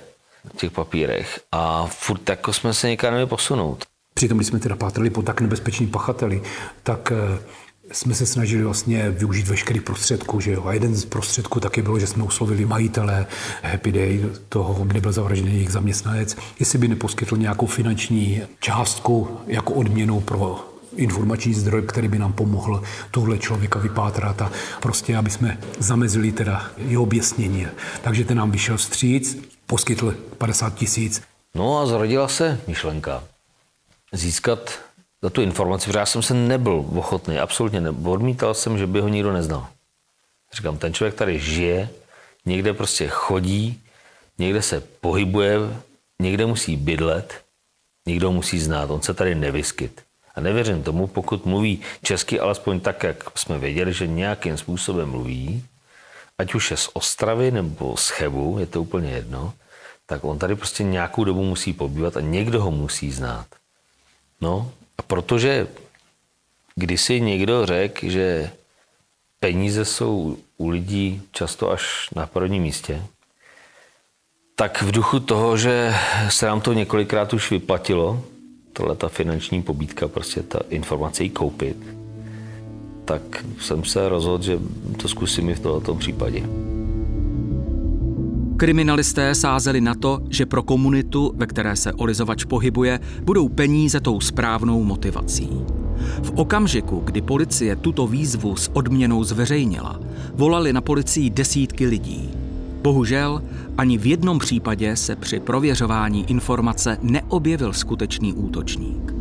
v 0.54 0.58
těch 0.58 0.72
papírech 0.72 1.40
a 1.52 1.86
furt 1.86 2.30
jako 2.30 2.54
jsme 2.54 2.74
se 2.74 2.90
někam 2.90 3.12
neměli 3.12 3.30
posunout. 3.30 3.86
Přitom, 4.14 4.38
když 4.38 4.48
jsme 4.48 4.60
teda 4.60 4.76
pátrali 4.76 5.10
po 5.10 5.22
tak 5.22 5.42
nebezpečný 5.42 5.88
pachateli, 5.88 6.42
tak 6.84 7.12
eh, 7.12 7.40
jsme 7.92 8.16
se 8.16 8.26
snažili 8.26 8.64
vlastně 8.64 9.10
využít 9.10 9.48
veškerý 9.48 9.80
prostředků. 9.80 10.40
Že 10.40 10.52
jo? 10.52 10.66
A 10.66 10.74
jeden 10.74 10.96
z 10.96 11.06
prostředků 11.06 11.60
taky 11.60 11.82
bylo, 11.82 12.00
že 12.00 12.08
jsme 12.08 12.24
uslovili 12.24 12.66
majitele 12.66 13.26
Happy 13.64 13.92
Day, 13.92 14.26
toho, 14.50 14.86
kde 14.86 15.02
byl 15.02 15.12
zavražděný 15.12 15.54
jejich 15.54 15.72
zaměstnanec, 15.72 16.38
jestli 16.60 16.80
by 16.80 16.88
neposkytl 16.88 17.38
nějakou 17.38 17.66
finanční 17.66 18.42
částku 18.60 19.38
jako 19.48 19.74
odměnu 19.74 20.22
pro 20.22 20.70
informační 20.96 21.54
zdroj, 21.54 21.82
který 21.82 22.08
by 22.08 22.20
nám 22.20 22.34
pomohl 22.34 22.84
tohle 23.12 23.38
člověka 23.38 23.80
vypátrat 23.80 24.42
a 24.42 24.52
prostě, 24.82 25.18
aby 25.18 25.30
jsme 25.30 25.58
zamezili 25.80 26.32
teda 26.32 26.72
jeho 26.78 27.04
oběsnění. 27.04 27.68
Takže 28.02 28.26
ten 28.26 28.38
nám 28.38 28.52
vyšel 28.52 28.78
vstříc, 28.78 29.38
poskytl 29.66 30.16
50 30.38 30.76
tisíc. 30.76 31.22
No 31.56 31.80
a 31.80 31.86
zrodila 31.86 32.28
se 32.28 32.60
myšlenka 32.68 33.24
získat 34.14 34.80
za 35.24 35.30
tu 35.30 35.42
informaci, 35.42 35.86
protože 35.86 36.00
já 36.00 36.06
jsem 36.06 36.22
se 36.22 36.34
nebyl 36.34 36.86
ochotný, 36.96 37.40
absolutně 37.40 37.82
nebyl. 37.82 38.12
Odmítal 38.12 38.54
jsem, 38.54 38.78
že 38.78 38.88
by 38.88 39.02
ho 39.02 39.08
nikdo 39.08 39.34
neznal. 39.34 39.68
Říkám, 40.54 40.78
ten 40.78 40.94
člověk 40.94 41.16
tady 41.16 41.40
žije, 41.40 41.90
někde 42.46 42.74
prostě 42.74 43.08
chodí, 43.08 43.82
někde 44.38 44.62
se 44.62 44.82
pohybuje, 44.82 45.58
někde 46.20 46.46
musí 46.46 46.78
bydlet, 46.78 47.42
někdo 48.06 48.32
musí 48.32 48.60
znát, 48.60 48.90
on 48.90 49.02
se 49.02 49.14
tady 49.14 49.36
nevyskyt. 49.36 50.02
A 50.36 50.42
nevěřím 50.42 50.84
tomu, 50.84 51.08
pokud 51.08 51.46
mluví 51.46 51.82
česky 52.04 52.40
alespoň 52.40 52.80
tak, 52.80 53.04
jak 53.04 53.40
jsme 53.40 53.60
věděli, 53.60 53.94
že 53.94 54.08
nějakým 54.08 54.58
způsobem 54.58 55.10
mluví, 55.10 55.66
ať 56.38 56.54
už 56.54 56.72
je 56.72 56.78
z 56.78 56.90
Ostravy 56.94 57.52
nebo 57.52 57.98
z 57.98 58.10
Chebu, 58.10 58.60
je 58.60 58.66
to 58.66 58.82
úplně 58.82 59.12
jedno, 59.12 59.54
tak 60.06 60.24
on 60.24 60.40
tady 60.40 60.56
prostě 60.56 60.84
nějakou 60.84 61.24
dobu 61.24 61.44
musí 61.44 61.74
pobývat 61.74 62.18
a 62.18 62.22
někdo 62.22 62.62
ho 62.62 62.72
musí 62.72 63.12
znát. 63.12 63.48
No 64.42 64.72
a 64.98 65.02
protože 65.02 65.68
kdysi 66.76 67.22
někdo 67.22 67.66
řekl, 67.66 68.10
že 68.10 68.52
peníze 69.40 69.86
jsou 69.86 70.38
u 70.58 70.70
lidí 70.70 71.22
často 71.32 71.72
až 71.72 72.10
na 72.16 72.28
prvním 72.28 72.64
místě, 72.64 73.02
tak 74.56 74.82
v 74.82 74.92
duchu 74.92 75.20
toho, 75.20 75.58
že 75.58 75.96
se 76.30 76.46
nám 76.46 76.62
to 76.62 76.74
několikrát 76.74 77.34
už 77.34 77.52
vyplatilo, 77.52 78.24
tohle 78.74 78.96
ta 78.96 79.10
finanční 79.10 79.62
pobídka, 79.62 80.08
prostě 80.08 80.44
ta 80.44 80.60
informace 80.70 81.24
jí 81.24 81.30
koupit, 81.30 81.78
tak 83.06 83.22
jsem 83.60 83.86
se 83.86 84.10
rozhodl, 84.10 84.44
že 84.44 84.60
to 85.02 85.08
zkusím 85.08 85.50
i 85.50 85.54
v 85.54 85.60
tomto 85.60 85.96
případě. 85.96 86.44
Kriminalisté 88.58 89.36
sázeli 89.36 89.82
na 89.82 89.96
to, 89.96 90.20
že 90.30 90.46
pro 90.46 90.64
komunitu, 90.64 91.34
ve 91.36 91.46
které 91.46 91.76
se 91.76 91.94
olizovač 91.94 92.44
pohybuje, 92.44 93.00
budou 93.24 93.50
peníze 93.50 94.00
tou 94.00 94.20
správnou 94.20 94.84
motivací. 94.84 95.50
V 96.24 96.32
okamžiku, 96.36 97.00
kdy 97.00 97.22
policie 97.22 97.76
tuto 97.76 98.08
výzvu 98.08 98.56
s 98.56 98.72
odměnou 98.74 99.24
zveřejnila, 99.24 100.00
volali 100.34 100.74
na 100.74 100.82
policii 100.82 101.30
desítky 101.30 101.88
lidí. 101.88 102.30
Bohužel, 102.82 103.44
ani 103.78 103.98
v 103.98 104.06
jednom 104.06 104.40
případě 104.40 104.96
se 104.96 105.16
při 105.16 105.40
prověřování 105.40 106.30
informace 106.30 106.98
neobjevil 107.02 107.74
skutečný 107.74 108.34
útočník. 108.34 109.14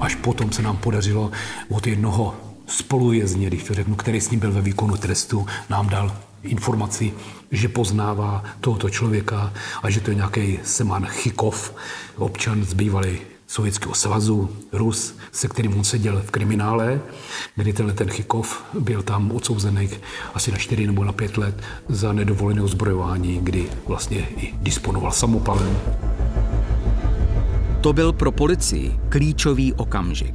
Až 0.00 0.14
potom 0.14 0.52
se 0.52 0.62
nám 0.62 0.76
podařilo 0.76 1.30
od 1.68 1.86
jednoho 1.86 2.34
spolujezdně, 2.66 3.46
když 3.46 3.64
to 3.64 3.74
řeknu, 3.74 3.94
který 3.94 4.20
s 4.20 4.30
ním 4.30 4.40
byl 4.40 4.52
ve 4.52 4.60
výkonu 4.60 4.96
trestu, 4.96 5.46
nám 5.70 5.88
dal 5.88 6.16
informaci, 6.42 7.12
že 7.50 7.68
poznává 7.68 8.44
tohoto 8.60 8.90
člověka 8.90 9.52
a 9.82 9.90
že 9.90 10.00
to 10.00 10.10
je 10.10 10.14
nějaký 10.14 10.58
Seman 10.64 11.06
Chikov, 11.06 11.74
občan 12.16 12.64
z 12.64 12.74
Sovětského 13.52 13.94
svazu, 13.94 14.50
Rus, 14.72 15.16
se 15.32 15.48
kterým 15.48 15.76
on 15.76 15.84
seděl 15.84 16.22
v 16.26 16.30
kriminále, 16.30 17.00
kdy 17.56 17.72
tenhle 17.72 17.94
ten 17.94 18.10
Chikov 18.10 18.64
byl 18.78 19.02
tam 19.02 19.32
odsouzený 19.32 19.88
asi 20.34 20.52
na 20.52 20.58
4 20.58 20.86
nebo 20.86 21.04
na 21.04 21.12
5 21.12 21.36
let 21.36 21.62
za 21.88 22.12
nedovolené 22.12 22.62
ozbrojování, 22.62 23.40
kdy 23.42 23.68
vlastně 23.86 24.28
i 24.36 24.54
disponoval 24.56 25.12
samopalem. 25.12 25.78
To 27.80 27.92
byl 27.92 28.12
pro 28.12 28.32
policii 28.32 29.00
klíčový 29.08 29.72
okamžik. 29.72 30.34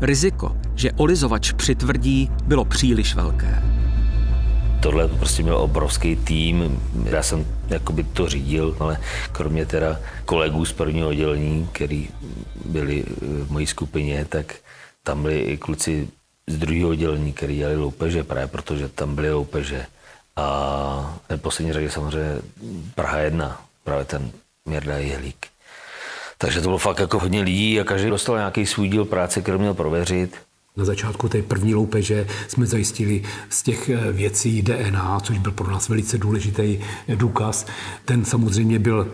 Riziko, 0.00 0.56
že 0.74 0.92
olizovač 0.92 1.52
přitvrdí, 1.52 2.30
bylo 2.46 2.64
příliš 2.64 3.14
velké 3.14 3.81
tohle 4.82 5.08
prostě 5.08 5.42
měl 5.42 5.56
obrovský 5.56 6.16
tým. 6.16 6.82
Já 7.04 7.22
jsem 7.22 7.46
jakoby 7.68 8.04
to 8.04 8.28
řídil, 8.28 8.76
ale 8.80 9.00
kromě 9.32 9.66
teda 9.66 10.00
kolegů 10.24 10.64
z 10.64 10.72
prvního 10.72 11.08
oddělení, 11.08 11.68
který 11.72 12.08
byli 12.64 13.04
v 13.20 13.50
mojí 13.50 13.66
skupině, 13.66 14.24
tak 14.24 14.54
tam 15.02 15.22
byli 15.22 15.40
i 15.40 15.56
kluci 15.56 16.08
z 16.46 16.56
druhého 16.58 16.88
oddělení, 16.88 17.32
který 17.32 17.56
dělali 17.56 17.76
loupeže, 17.76 18.24
právě 18.24 18.46
protože 18.46 18.88
tam 18.88 19.14
byly 19.14 19.32
loupeže. 19.32 19.86
A 20.36 21.18
v 21.28 21.36
poslední 21.36 21.72
řadě 21.72 21.90
samozřejmě 21.90 22.42
Praha 22.94 23.18
1, 23.18 23.62
právě 23.84 24.04
ten 24.04 24.30
Měrda 24.64 24.98
Jehlík. 24.98 25.46
Takže 26.38 26.60
to 26.60 26.68
bylo 26.68 26.78
fakt 26.78 26.98
jako 26.98 27.18
hodně 27.18 27.42
lidí 27.42 27.80
a 27.80 27.84
každý 27.84 28.10
dostal 28.10 28.36
nějaký 28.36 28.66
svůj 28.66 28.88
díl 28.88 29.04
práce, 29.04 29.42
který 29.42 29.58
měl 29.58 29.74
prověřit. 29.74 30.36
Na 30.76 30.84
začátku 30.84 31.28
té 31.28 31.42
první 31.42 31.74
loupeže 31.74 32.26
jsme 32.48 32.66
zajistili 32.66 33.22
z 33.48 33.62
těch 33.62 33.88
eh, 33.88 34.12
věcí 34.12 34.62
DNA, 34.62 35.20
což 35.20 35.38
byl 35.38 35.52
pro 35.52 35.70
nás 35.70 35.88
velice 35.88 36.18
důležitý 36.18 36.78
důkaz. 37.08 37.66
Ten 38.04 38.24
samozřejmě 38.24 38.78
byl 38.78 39.08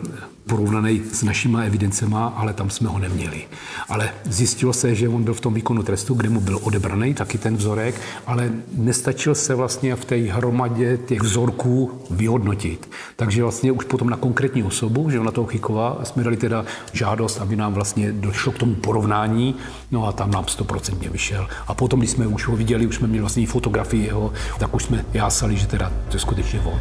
porovnaný 0.48 1.02
s 1.12 1.22
našimi 1.22 1.66
evidencema, 1.66 2.26
ale 2.36 2.52
tam 2.52 2.70
jsme 2.70 2.88
ho 2.88 2.98
neměli. 2.98 3.44
Ale 3.88 4.10
zjistilo 4.24 4.72
se, 4.72 4.94
že 4.94 5.08
on 5.08 5.24
byl 5.24 5.34
v 5.34 5.40
tom 5.40 5.54
výkonu 5.54 5.82
trestu, 5.82 6.14
kde 6.14 6.28
mu 6.28 6.40
byl 6.40 6.60
odebraný 6.62 7.14
taky 7.14 7.38
ten 7.38 7.56
vzorek, 7.56 8.00
ale 8.26 8.50
nestačil 8.72 9.34
se 9.34 9.54
vlastně 9.54 9.96
v 9.96 10.04
té 10.04 10.16
hromadě 10.16 10.98
těch 11.06 11.20
vzorků 11.20 12.02
vyhodnotit. 12.10 12.90
Takže 13.16 13.42
vlastně 13.42 13.72
už 13.72 13.84
potom 13.84 14.10
na 14.10 14.16
konkrétní 14.16 14.62
osobu, 14.62 15.10
že 15.10 15.20
na 15.20 15.30
toho 15.30 15.46
Chykova, 15.46 15.98
jsme 16.04 16.24
dali 16.24 16.36
teda 16.36 16.64
žádost, 16.92 17.38
aby 17.38 17.56
nám 17.56 17.74
vlastně 17.74 18.12
došlo 18.12 18.52
k 18.52 18.58
tomu 18.58 18.74
porovnání, 18.74 19.54
no 19.90 20.06
a 20.06 20.12
tam 20.12 20.30
nám 20.30 20.46
stoprocentně 20.48 21.08
vyšel. 21.08 21.47
A 21.66 21.74
potom, 21.74 22.00
když 22.00 22.10
jsme 22.10 22.26
už 22.26 22.46
ho 22.46 22.56
viděli, 22.56 22.86
už 22.86 22.96
jsme 22.96 23.08
měli 23.08 23.20
vlastně 23.20 23.46
fotografii 23.46 24.06
jeho, 24.06 24.32
tak 24.58 24.74
už 24.74 24.82
jsme 24.82 25.04
jásali, 25.12 25.56
že 25.56 25.66
teda 25.66 25.92
to 26.08 26.16
je 26.16 26.20
skutečně 26.20 26.60
on. 26.60 26.80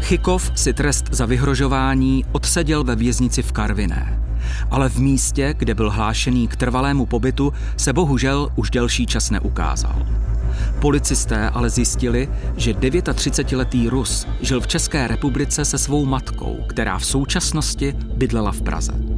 Chykov 0.00 0.52
si 0.54 0.72
trest 0.72 1.04
za 1.10 1.26
vyhrožování 1.26 2.24
odseděl 2.32 2.84
ve 2.84 2.96
věznici 2.96 3.42
v 3.42 3.52
Karviné. 3.52 4.22
Ale 4.70 4.88
v 4.88 4.98
místě, 4.98 5.54
kde 5.58 5.74
byl 5.74 5.90
hlášený 5.90 6.48
k 6.48 6.56
trvalému 6.56 7.06
pobytu, 7.06 7.52
se 7.76 7.92
bohužel 7.92 8.52
už 8.56 8.70
delší 8.70 9.06
čas 9.06 9.30
neukázal. 9.30 10.06
Policisté 10.80 11.48
ale 11.48 11.70
zjistili, 11.70 12.28
že 12.56 12.72
39-letý 12.72 13.88
Rus 13.88 14.26
žil 14.40 14.60
v 14.60 14.66
České 14.66 15.08
republice 15.08 15.64
se 15.64 15.78
svou 15.78 16.06
matkou, 16.06 16.64
která 16.68 16.98
v 16.98 17.06
současnosti 17.06 17.94
bydlela 18.16 18.52
v 18.52 18.62
Praze 18.62 19.17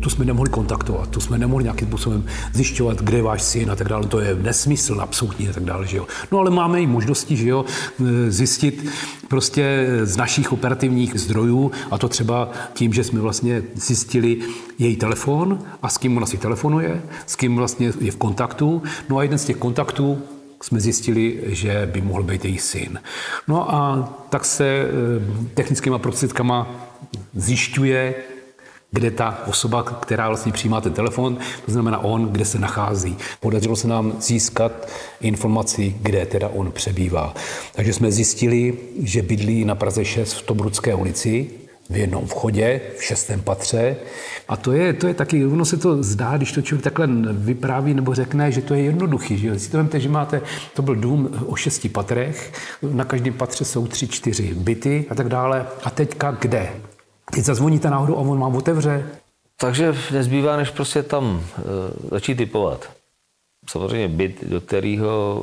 tu 0.00 0.10
jsme 0.10 0.24
nemohli 0.24 0.50
kontaktovat, 0.50 1.08
tu 1.08 1.20
jsme 1.20 1.38
nemohli 1.38 1.64
nějakým 1.64 1.88
způsobem 1.88 2.24
zjišťovat, 2.52 3.02
kde 3.02 3.16
je 3.16 3.22
váš 3.22 3.42
syn 3.42 3.70
a 3.70 3.76
tak 3.76 3.88
dále. 3.88 4.06
To 4.06 4.20
je 4.20 4.34
nesmysl 4.34 5.00
absolutní 5.00 5.48
a 5.48 5.52
tak 5.52 5.64
dále. 5.64 5.86
Že 5.86 5.96
jo. 5.96 6.06
No 6.32 6.38
ale 6.38 6.50
máme 6.50 6.82
i 6.82 6.86
možnosti 6.86 7.36
že 7.36 7.48
jo, 7.48 7.64
zjistit 8.28 8.90
prostě 9.28 9.86
z 10.02 10.16
našich 10.16 10.52
operativních 10.52 11.20
zdrojů 11.20 11.70
a 11.90 11.98
to 11.98 12.08
třeba 12.08 12.50
tím, 12.74 12.92
že 12.92 13.04
jsme 13.04 13.20
vlastně 13.20 13.62
zjistili 13.74 14.38
její 14.78 14.96
telefon 14.96 15.58
a 15.82 15.88
s 15.88 15.98
kým 15.98 16.16
ona 16.16 16.26
si 16.26 16.38
telefonuje, 16.38 17.02
s 17.26 17.36
kým 17.36 17.56
vlastně 17.56 17.92
je 18.00 18.10
v 18.12 18.16
kontaktu. 18.16 18.82
No 19.08 19.18
a 19.18 19.22
jeden 19.22 19.38
z 19.38 19.44
těch 19.44 19.56
kontaktů 19.56 20.18
jsme 20.62 20.80
zjistili, 20.80 21.40
že 21.46 21.90
by 21.92 22.00
mohl 22.00 22.22
být 22.22 22.44
její 22.44 22.58
syn. 22.58 22.98
No 23.48 23.74
a 23.74 24.08
tak 24.30 24.44
se 24.44 24.64
eh, 24.64 24.88
technickýma 25.54 25.98
prostředkama 25.98 26.70
zjišťuje, 27.34 28.14
kde 28.90 29.10
ta 29.10 29.42
osoba, 29.46 29.82
která 29.82 30.28
vlastně 30.28 30.52
přijímá 30.52 30.80
ten 30.80 30.92
telefon, 30.92 31.38
to 31.66 31.72
znamená 31.72 31.98
on, 31.98 32.28
kde 32.32 32.44
se 32.44 32.58
nachází. 32.58 33.16
Podařilo 33.40 33.76
se 33.76 33.88
nám 33.88 34.12
získat 34.20 34.88
informaci, 35.20 35.96
kde 36.00 36.26
teda 36.26 36.48
on 36.48 36.72
přebývá. 36.72 37.34
Takže 37.74 37.92
jsme 37.92 38.12
zjistili, 38.12 38.74
že 39.02 39.22
bydlí 39.22 39.64
na 39.64 39.74
Praze 39.74 40.04
6 40.04 40.32
v 40.32 40.42
Tobrudské 40.42 40.94
ulici, 40.94 41.50
v 41.90 41.96
jednom 41.96 42.26
vchodě, 42.26 42.80
v 42.98 43.02
šestém 43.02 43.40
patře. 43.40 43.96
A 44.48 44.56
to 44.56 44.72
je, 44.72 44.92
to 44.92 45.06
je 45.06 45.14
taky, 45.14 45.46
ono 45.46 45.64
se 45.64 45.76
to 45.76 46.02
zdá, 46.02 46.36
když 46.36 46.52
to 46.52 46.62
člověk 46.62 46.84
takhle 46.84 47.08
vypráví 47.32 47.94
nebo 47.94 48.14
řekne, 48.14 48.52
že 48.52 48.62
to 48.62 48.74
je 48.74 48.82
jednoduchý. 48.82 49.38
Že? 49.38 49.58
Si 49.58 49.70
to 49.70 49.76
vemte, 49.76 50.00
že 50.00 50.08
máte, 50.08 50.42
to 50.74 50.82
byl 50.82 50.94
dům 50.94 51.30
o 51.46 51.56
šesti 51.56 51.88
patrech, 51.88 52.52
na 52.82 53.04
každém 53.04 53.34
patře 53.34 53.64
jsou 53.64 53.86
tři, 53.86 54.08
čtyři 54.08 54.54
byty 54.54 55.06
a 55.10 55.14
tak 55.14 55.28
dále. 55.28 55.66
A 55.84 55.90
teďka 55.90 56.30
kde? 56.30 56.68
Teď 57.32 57.44
zazvoníte 57.44 57.90
náhodou 57.90 58.16
a 58.16 58.20
on 58.20 58.40
vám 58.40 58.56
otevře. 58.56 59.06
Takže 59.60 59.94
nezbývá, 60.12 60.56
než 60.56 60.70
prostě 60.70 61.02
tam 61.02 61.42
e, 61.58 61.62
začít 62.10 62.34
typovat. 62.34 62.90
Samozřejmě 63.70 64.08
byt, 64.08 64.44
do 64.44 64.60
kterého 64.60 65.42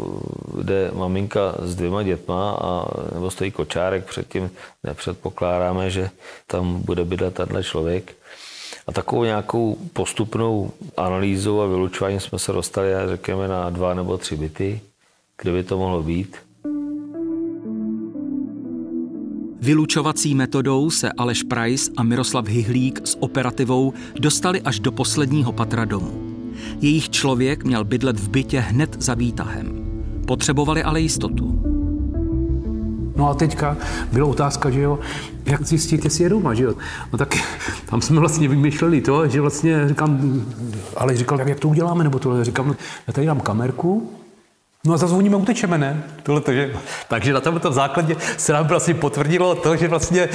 jde 0.61 0.91
maminka 0.93 1.55
s 1.59 1.75
dvěma 1.75 2.03
dětma 2.03 2.51
a 2.51 2.85
nebo 3.13 3.31
stojí 3.31 3.51
kočárek, 3.51 4.05
předtím 4.05 4.51
nepředpokládáme, 4.83 5.89
že 5.89 6.09
tam 6.47 6.81
bude 6.81 7.05
bydlet 7.05 7.33
tenhle 7.33 7.63
člověk. 7.63 8.15
A 8.87 8.91
takovou 8.91 9.23
nějakou 9.23 9.77
postupnou 9.93 10.71
analýzou 10.97 11.61
a 11.61 11.67
vylučováním 11.67 12.19
jsme 12.19 12.39
se 12.39 12.51
dostali, 12.51 12.89
řekněme, 13.07 13.47
na 13.47 13.69
dva 13.69 13.93
nebo 13.93 14.17
tři 14.17 14.35
byty, 14.35 14.81
kde 15.41 15.51
by 15.51 15.63
to 15.63 15.77
mohlo 15.77 16.03
být. 16.03 16.37
Vylučovací 19.65 20.35
metodou 20.35 20.89
se 20.89 21.11
Aleš 21.11 21.43
Price 21.43 21.91
a 21.97 22.03
Miroslav 22.03 22.47
Hyhlík 22.47 23.01
s 23.03 23.17
operativou 23.19 23.93
dostali 24.19 24.61
až 24.61 24.79
do 24.79 24.91
posledního 24.91 25.51
patra 25.51 25.85
domu. 25.85 26.35
Jejich 26.81 27.09
člověk 27.09 27.63
měl 27.63 27.83
bydlet 27.83 28.19
v 28.19 28.29
bytě 28.29 28.59
hned 28.59 28.95
za 28.99 29.13
výtahem. 29.13 29.87
Potřebovali 30.27 30.83
ale 30.83 31.01
jistotu. 31.01 31.61
No 33.15 33.29
a 33.29 33.33
teďka 33.33 33.77
byla 34.11 34.27
otázka, 34.27 34.69
že 34.69 34.81
jo, 34.81 34.99
jak 35.45 35.65
zjistit, 35.65 36.05
jestli 36.05 36.23
je 36.23 36.29
doma, 36.29 36.53
že 36.53 36.63
jo. 36.63 36.73
No 37.13 37.17
tak 37.17 37.35
tam 37.89 38.01
jsme 38.01 38.19
vlastně 38.19 38.47
vymýšleli 38.47 39.01
to, 39.01 39.27
že 39.27 39.41
vlastně 39.41 39.87
říkám, 39.87 40.41
ale 40.97 41.17
říkal, 41.17 41.39
jak 41.39 41.59
to 41.59 41.67
uděláme, 41.67 42.03
nebo 42.03 42.19
tohle. 42.19 42.45
Říkám, 42.45 42.67
no, 42.67 42.75
já 43.07 43.13
tady 43.13 43.27
dám 43.27 43.39
kamerku, 43.39 44.11
No 44.85 44.93
a 44.93 44.97
zazvoníme, 44.97 45.35
utečeme, 45.35 45.77
ne? 45.77 46.03
Tohle 46.23 46.41
to, 46.41 46.53
že... 46.53 46.73
Takže 47.07 47.33
na 47.33 47.41
tomto 47.41 47.71
základě 47.71 48.15
se 48.37 48.53
nám 48.53 48.67
vlastně 48.67 48.93
potvrdilo 48.93 49.55
to, 49.55 49.75
že 49.75 49.87
vlastně 49.87 50.29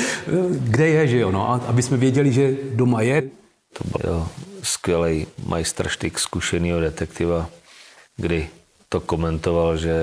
kde 0.51 0.89
je, 0.89 1.07
že 1.07 1.19
jo, 1.19 1.31
no, 1.31 1.51
a 1.51 1.61
aby 1.67 1.83
jsme 1.83 1.97
věděli, 1.97 2.33
že 2.33 2.55
doma 2.75 3.03
je. 3.03 3.23
To 3.73 3.99
byl 3.99 4.29
skvělý 4.63 5.27
majstrštyk 5.47 6.19
zkušeného 6.19 6.81
detektiva, 6.81 7.49
kdy 8.17 8.49
to 8.89 9.01
komentoval, 9.01 9.77
že 9.77 9.95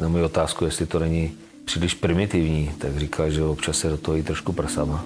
na 0.00 0.08
moji 0.08 0.24
otázku, 0.24 0.64
jestli 0.64 0.86
to 0.86 0.98
není 0.98 1.32
příliš 1.64 1.94
primitivní, 1.94 2.70
tak 2.78 2.98
říkal, 2.98 3.30
že 3.30 3.44
občas 3.44 3.78
se 3.78 3.88
do 3.88 3.96
toho 3.96 4.16
jí 4.16 4.22
trošku 4.22 4.52
prsama. 4.52 5.04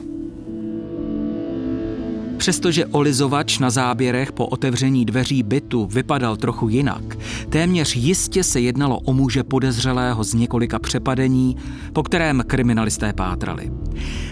Přestože 2.43 2.87
olizovač 2.87 3.59
na 3.59 3.71
záběrech 3.71 4.33
po 4.33 4.47
otevření 4.47 5.05
dveří 5.05 5.43
bytu 5.43 5.87
vypadal 5.87 6.37
trochu 6.37 6.69
jinak, 6.69 7.19
téměř 7.49 7.97
jistě 7.97 8.45
se 8.45 8.61
jednalo 8.61 8.99
o 8.99 9.13
muže 9.13 9.43
podezřelého 9.43 10.25
z 10.25 10.35
několika 10.35 10.79
přepadení, 10.79 11.57
po 11.93 12.03
kterém 12.03 12.43
kriminalisté 12.47 13.13
pátrali. 13.13 13.73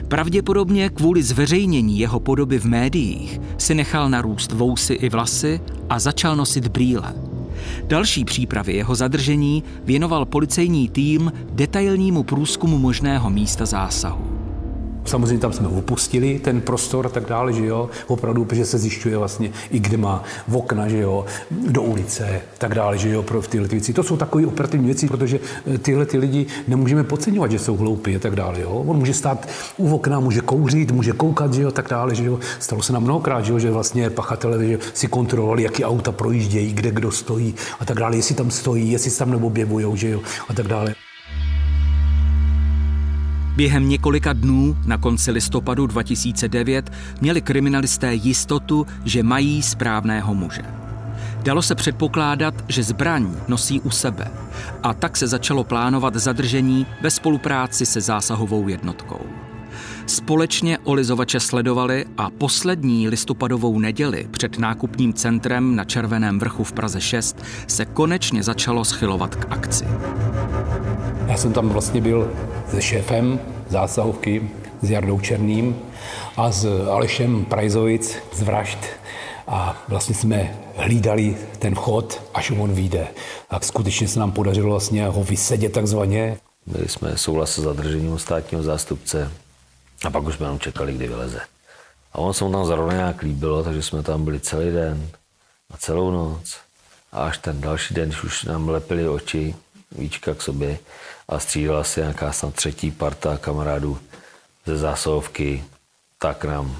Pravděpodobně 0.08 0.88
kvůli 0.88 1.22
zveřejnění 1.22 1.98
jeho 1.98 2.20
podoby 2.20 2.58
v 2.58 2.64
médiích 2.64 3.40
si 3.58 3.74
nechal 3.74 4.10
narůst 4.10 4.52
vousy 4.52 4.94
i 4.94 5.08
vlasy 5.08 5.60
a 5.88 5.98
začal 5.98 6.36
nosit 6.36 6.68
brýle. 6.68 7.14
Další 7.84 8.24
přípravy 8.24 8.72
jeho 8.72 8.94
zadržení 8.94 9.64
věnoval 9.84 10.24
policejní 10.24 10.88
tým 10.88 11.32
detailnímu 11.52 12.22
průzkumu 12.22 12.78
možného 12.78 13.30
místa 13.30 13.66
zásahu. 13.66 14.29
Samozřejmě 15.04 15.38
tam 15.38 15.52
jsme 15.52 15.68
opustili 15.68 16.38
ten 16.38 16.60
prostor 16.60 17.06
a 17.06 17.08
tak 17.08 17.26
dále, 17.26 17.52
že 17.52 17.66
jo, 17.66 17.90
opravdu, 18.06 18.44
protože 18.44 18.64
se 18.64 18.78
zjišťuje 18.78 19.18
vlastně 19.18 19.52
i 19.70 19.80
kde 19.80 19.96
má 19.96 20.22
v 20.48 20.56
okna, 20.56 20.88
že 20.88 20.98
jo, 20.98 21.24
do 21.50 21.82
ulice, 21.82 22.40
tak 22.58 22.74
dále, 22.74 22.98
že 22.98 23.10
jo, 23.10 23.22
pro 23.22 23.42
tyhle 23.42 23.68
ty 23.68 23.74
věci. 23.74 23.92
To 23.92 24.02
jsou 24.02 24.16
takové 24.16 24.46
operativní 24.46 24.86
věci, 24.86 25.06
protože 25.06 25.40
eh, 25.74 25.78
tyhle 25.78 26.06
ty 26.06 26.18
lidi 26.18 26.46
nemůžeme 26.68 27.04
podceňovat, 27.04 27.50
že 27.50 27.58
jsou 27.58 27.76
hloupí 27.76 28.16
a 28.16 28.18
tak 28.18 28.36
dále, 28.36 28.60
jo. 28.60 28.70
On 28.70 28.96
může 28.96 29.14
stát 29.14 29.48
u 29.76 29.94
okna, 29.94 30.20
může 30.20 30.40
kouřit, 30.40 30.90
může 30.90 31.12
koukat, 31.12 31.54
že 31.54 31.62
jo, 31.62 31.70
tak 31.70 31.88
dále, 31.88 32.14
že 32.14 32.24
jo. 32.24 32.38
Stalo 32.58 32.82
se 32.82 32.92
nám 32.92 33.02
mnohokrát, 33.02 33.44
že 33.44 33.52
jo, 33.52 33.58
že 33.58 33.70
vlastně 33.70 34.10
pachatele 34.10 34.66
že 34.66 34.78
si 34.94 35.06
kontrolovali, 35.06 35.62
jaký 35.62 35.84
auta 35.84 36.12
projíždějí, 36.12 36.72
kde 36.72 36.90
kdo 36.90 37.10
stojí 37.10 37.54
a 37.80 37.84
tak 37.84 37.98
dále, 37.98 38.16
jestli 38.16 38.34
tam 38.34 38.50
stojí, 38.50 38.92
jestli 38.92 39.10
tam 39.10 39.30
neobjevují, 39.30 39.96
že 39.96 40.08
jo, 40.08 40.20
a 40.48 40.54
tak 40.54 40.68
dále. 40.68 40.94
Během 43.60 43.88
několika 43.88 44.32
dnů 44.32 44.76
na 44.86 44.98
konci 44.98 45.30
listopadu 45.30 45.86
2009 45.86 46.92
měli 47.20 47.40
kriminalisté 47.40 48.14
jistotu, 48.14 48.86
že 49.04 49.22
mají 49.22 49.62
správného 49.62 50.34
muže. 50.34 50.62
Dalo 51.42 51.62
se 51.62 51.74
předpokládat, 51.74 52.54
že 52.68 52.82
zbraň 52.82 53.34
nosí 53.48 53.80
u 53.80 53.90
sebe 53.90 54.30
a 54.82 54.94
tak 54.94 55.16
se 55.16 55.26
začalo 55.26 55.64
plánovat 55.64 56.14
zadržení 56.16 56.86
ve 57.02 57.10
spolupráci 57.10 57.86
se 57.86 58.00
zásahovou 58.00 58.68
jednotkou. 58.68 59.20
Společně 60.06 60.78
olizovače 60.78 61.40
sledovali 61.40 62.04
a 62.18 62.30
poslední 62.30 63.08
listopadovou 63.08 63.78
neděli 63.78 64.28
před 64.30 64.58
nákupním 64.58 65.12
centrem 65.12 65.76
na 65.76 65.84
Červeném 65.84 66.38
vrchu 66.38 66.64
v 66.64 66.72
Praze 66.72 67.00
6 67.00 67.44
se 67.66 67.84
konečně 67.84 68.42
začalo 68.42 68.84
schylovat 68.84 69.34
k 69.34 69.46
akci. 69.50 69.84
Já 71.30 71.36
jsem 71.36 71.52
tam 71.52 71.68
vlastně 71.68 72.00
byl 72.00 72.32
se 72.70 72.82
šéfem 72.82 73.40
zásahovky, 73.68 74.50
s 74.82 74.90
Jardou 74.90 75.20
Černým 75.20 75.78
a 76.36 76.50
s 76.50 76.88
Alešem 76.88 77.44
Prajzovic 77.44 78.16
z 78.32 78.42
Vražd. 78.42 78.78
A 79.46 79.82
vlastně 79.88 80.14
jsme 80.14 80.58
hlídali 80.76 81.36
ten 81.58 81.74
chod, 81.74 82.22
až 82.34 82.50
on 82.50 82.72
vyjde. 82.72 83.08
A 83.50 83.60
skutečně 83.60 84.08
se 84.08 84.20
nám 84.20 84.32
podařilo 84.32 84.70
vlastně 84.70 85.06
ho 85.06 85.24
vysedět 85.24 85.72
takzvaně. 85.72 86.36
Měli 86.66 86.88
jsme 86.88 87.18
souhlas 87.18 87.50
s 87.50 87.58
zadržením 87.58 88.18
státního 88.18 88.62
zástupce 88.62 89.30
a 90.04 90.10
pak 90.10 90.22
už 90.22 90.34
jsme 90.34 90.46
jenom 90.46 90.58
čekali, 90.58 90.92
kdy 90.92 91.08
vyleze. 91.08 91.40
A 92.12 92.18
on 92.18 92.34
se 92.34 92.44
mu 92.44 92.52
tam 92.52 92.66
zrovna 92.66 92.92
nějak 92.94 93.22
líbilo, 93.22 93.64
takže 93.64 93.82
jsme 93.82 94.02
tam 94.02 94.24
byli 94.24 94.40
celý 94.40 94.70
den. 94.70 95.08
A 95.70 95.76
celou 95.76 96.10
noc. 96.10 96.56
A 97.12 97.24
až 97.24 97.38
ten 97.38 97.60
další 97.60 97.94
den, 97.94 98.08
když 98.08 98.24
už 98.24 98.44
nám 98.44 98.68
lepili 98.68 99.08
oči, 99.08 99.54
víčka 99.98 100.34
k 100.34 100.42
sobě 100.42 100.78
a 101.30 101.38
střídala 101.38 101.84
se 101.84 102.00
nějaká 102.00 102.32
snad 102.32 102.54
třetí 102.54 102.90
parta 102.90 103.38
kamarádů 103.38 103.98
ze 104.66 104.76
zásovky, 104.78 105.64
tak 106.18 106.44
nám 106.44 106.76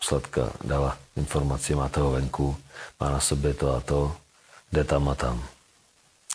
Sladka 0.00 0.52
dala 0.64 0.96
informaci, 1.16 1.74
má 1.74 1.88
toho 1.88 2.10
venku, 2.10 2.56
má 3.00 3.10
na 3.10 3.20
sobě 3.20 3.54
to 3.54 3.74
a 3.74 3.80
to, 3.80 4.16
jde 4.72 4.84
tam 4.84 5.08
a 5.08 5.14
tam. 5.14 5.44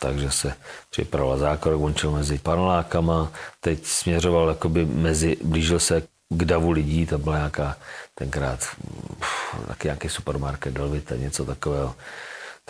Takže 0.00 0.30
se 0.30 0.54
připravoval 0.90 1.38
zákrok, 1.38 1.80
končil 1.80 2.10
mezi 2.10 2.38
panelákama, 2.38 3.32
teď 3.60 3.86
směřoval 3.86 4.48
jakoby 4.48 4.86
mezi, 4.86 5.36
blížil 5.44 5.80
se 5.80 6.02
k 6.28 6.44
davu 6.44 6.70
lidí, 6.70 7.06
to 7.06 7.18
byla 7.18 7.36
nějaká 7.36 7.76
tenkrát 8.14 8.66
taky 9.68 9.88
nějaký 9.88 10.08
supermarket, 10.08 10.74
Delvita, 10.74 11.16
něco 11.16 11.44
takového. 11.44 11.94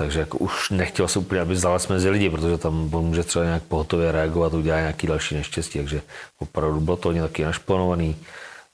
Takže 0.00 0.20
jako 0.20 0.38
už 0.38 0.70
nechtěl 0.70 1.08
se 1.08 1.18
úplně, 1.18 1.40
aby 1.40 1.56
zalez 1.56 1.88
mezi 1.88 2.10
lidi, 2.10 2.30
protože 2.30 2.58
tam 2.58 2.94
on 2.94 3.04
může 3.04 3.22
třeba 3.22 3.44
nějak 3.44 3.62
pohotově 3.62 4.12
reagovat, 4.12 4.54
udělat 4.54 4.78
nějaký 4.78 5.06
další 5.06 5.34
neštěstí, 5.34 5.78
takže 5.78 6.02
opravdu 6.38 6.80
bylo 6.80 6.96
to 6.96 7.12
taky 7.12 7.44
našponovaný. 7.44 8.16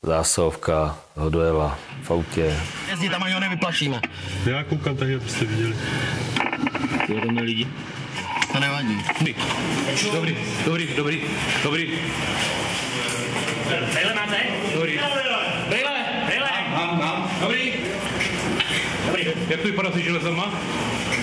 Zásovka 0.02 0.98
ho 1.16 1.30
dojela 1.30 1.78
v 2.02 2.10
autě. 2.10 2.56
Jezdí 2.90 3.08
tam, 3.08 3.22
ani 3.22 3.34
ho 3.34 3.40
nevyplašíme. 3.40 4.00
Já 4.46 4.64
koukám 4.64 4.96
tak, 4.96 5.08
abyste 5.10 5.44
viděli. 5.44 5.76
Jedeme 7.14 7.42
lidi. 7.42 7.66
To 8.52 8.60
nevadí. 8.60 9.04
Dobrý, 10.12 10.36
dobrý, 10.64 10.88
dobrý, 10.96 11.22
dobrý. 11.62 11.98
Brejle 13.92 14.14
máte? 14.14 14.36
Dobrý. 14.74 14.98
Brejle, 15.68 16.04
brejle. 16.26 16.50
Mám, 16.70 16.98
mám. 16.98 17.30
Dobrý. 17.40 17.72
Dobrý. 19.06 19.26
Jak 19.48 19.60
to 19.60 19.66
vypadá 19.66 19.92
se 19.92 20.02
železama? 20.02 20.52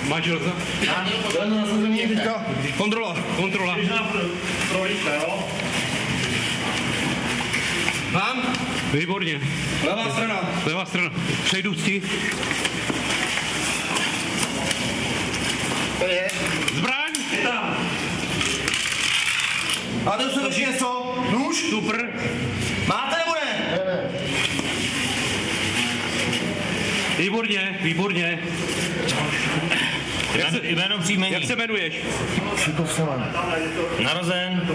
Má 0.08 0.20
železa? 0.20 0.52
Kontrola, 2.76 3.16
kontrola. 3.36 3.76
Mám? 8.12 8.42
Výborně. 8.92 9.40
Levá 9.84 10.10
strana. 10.10 10.40
Levá 10.66 10.86
strana. 10.86 11.10
Přejdu 11.44 11.74
ti. 11.74 12.02
To 15.98 16.04
je. 16.04 16.28
Zbraň! 16.74 17.12
Máte 20.04 20.26
už 20.26 20.34
se 20.34 20.40
drží 20.40 20.60
něco? 20.60 21.14
Nůž? 21.30 21.56
Super. 21.70 22.12
Máte 22.86 23.16
nebo 23.18 23.34
ne? 23.34 23.64
Výborně, 27.18 27.78
výborně. 27.82 28.38
Jak 30.34 30.50
se, 30.50 30.60
Jméno 30.62 30.98
příjmení. 30.98 31.32
jak 31.32 31.44
se 31.44 31.52
jmenuješ? 31.52 31.94
Narozen. 34.04 34.68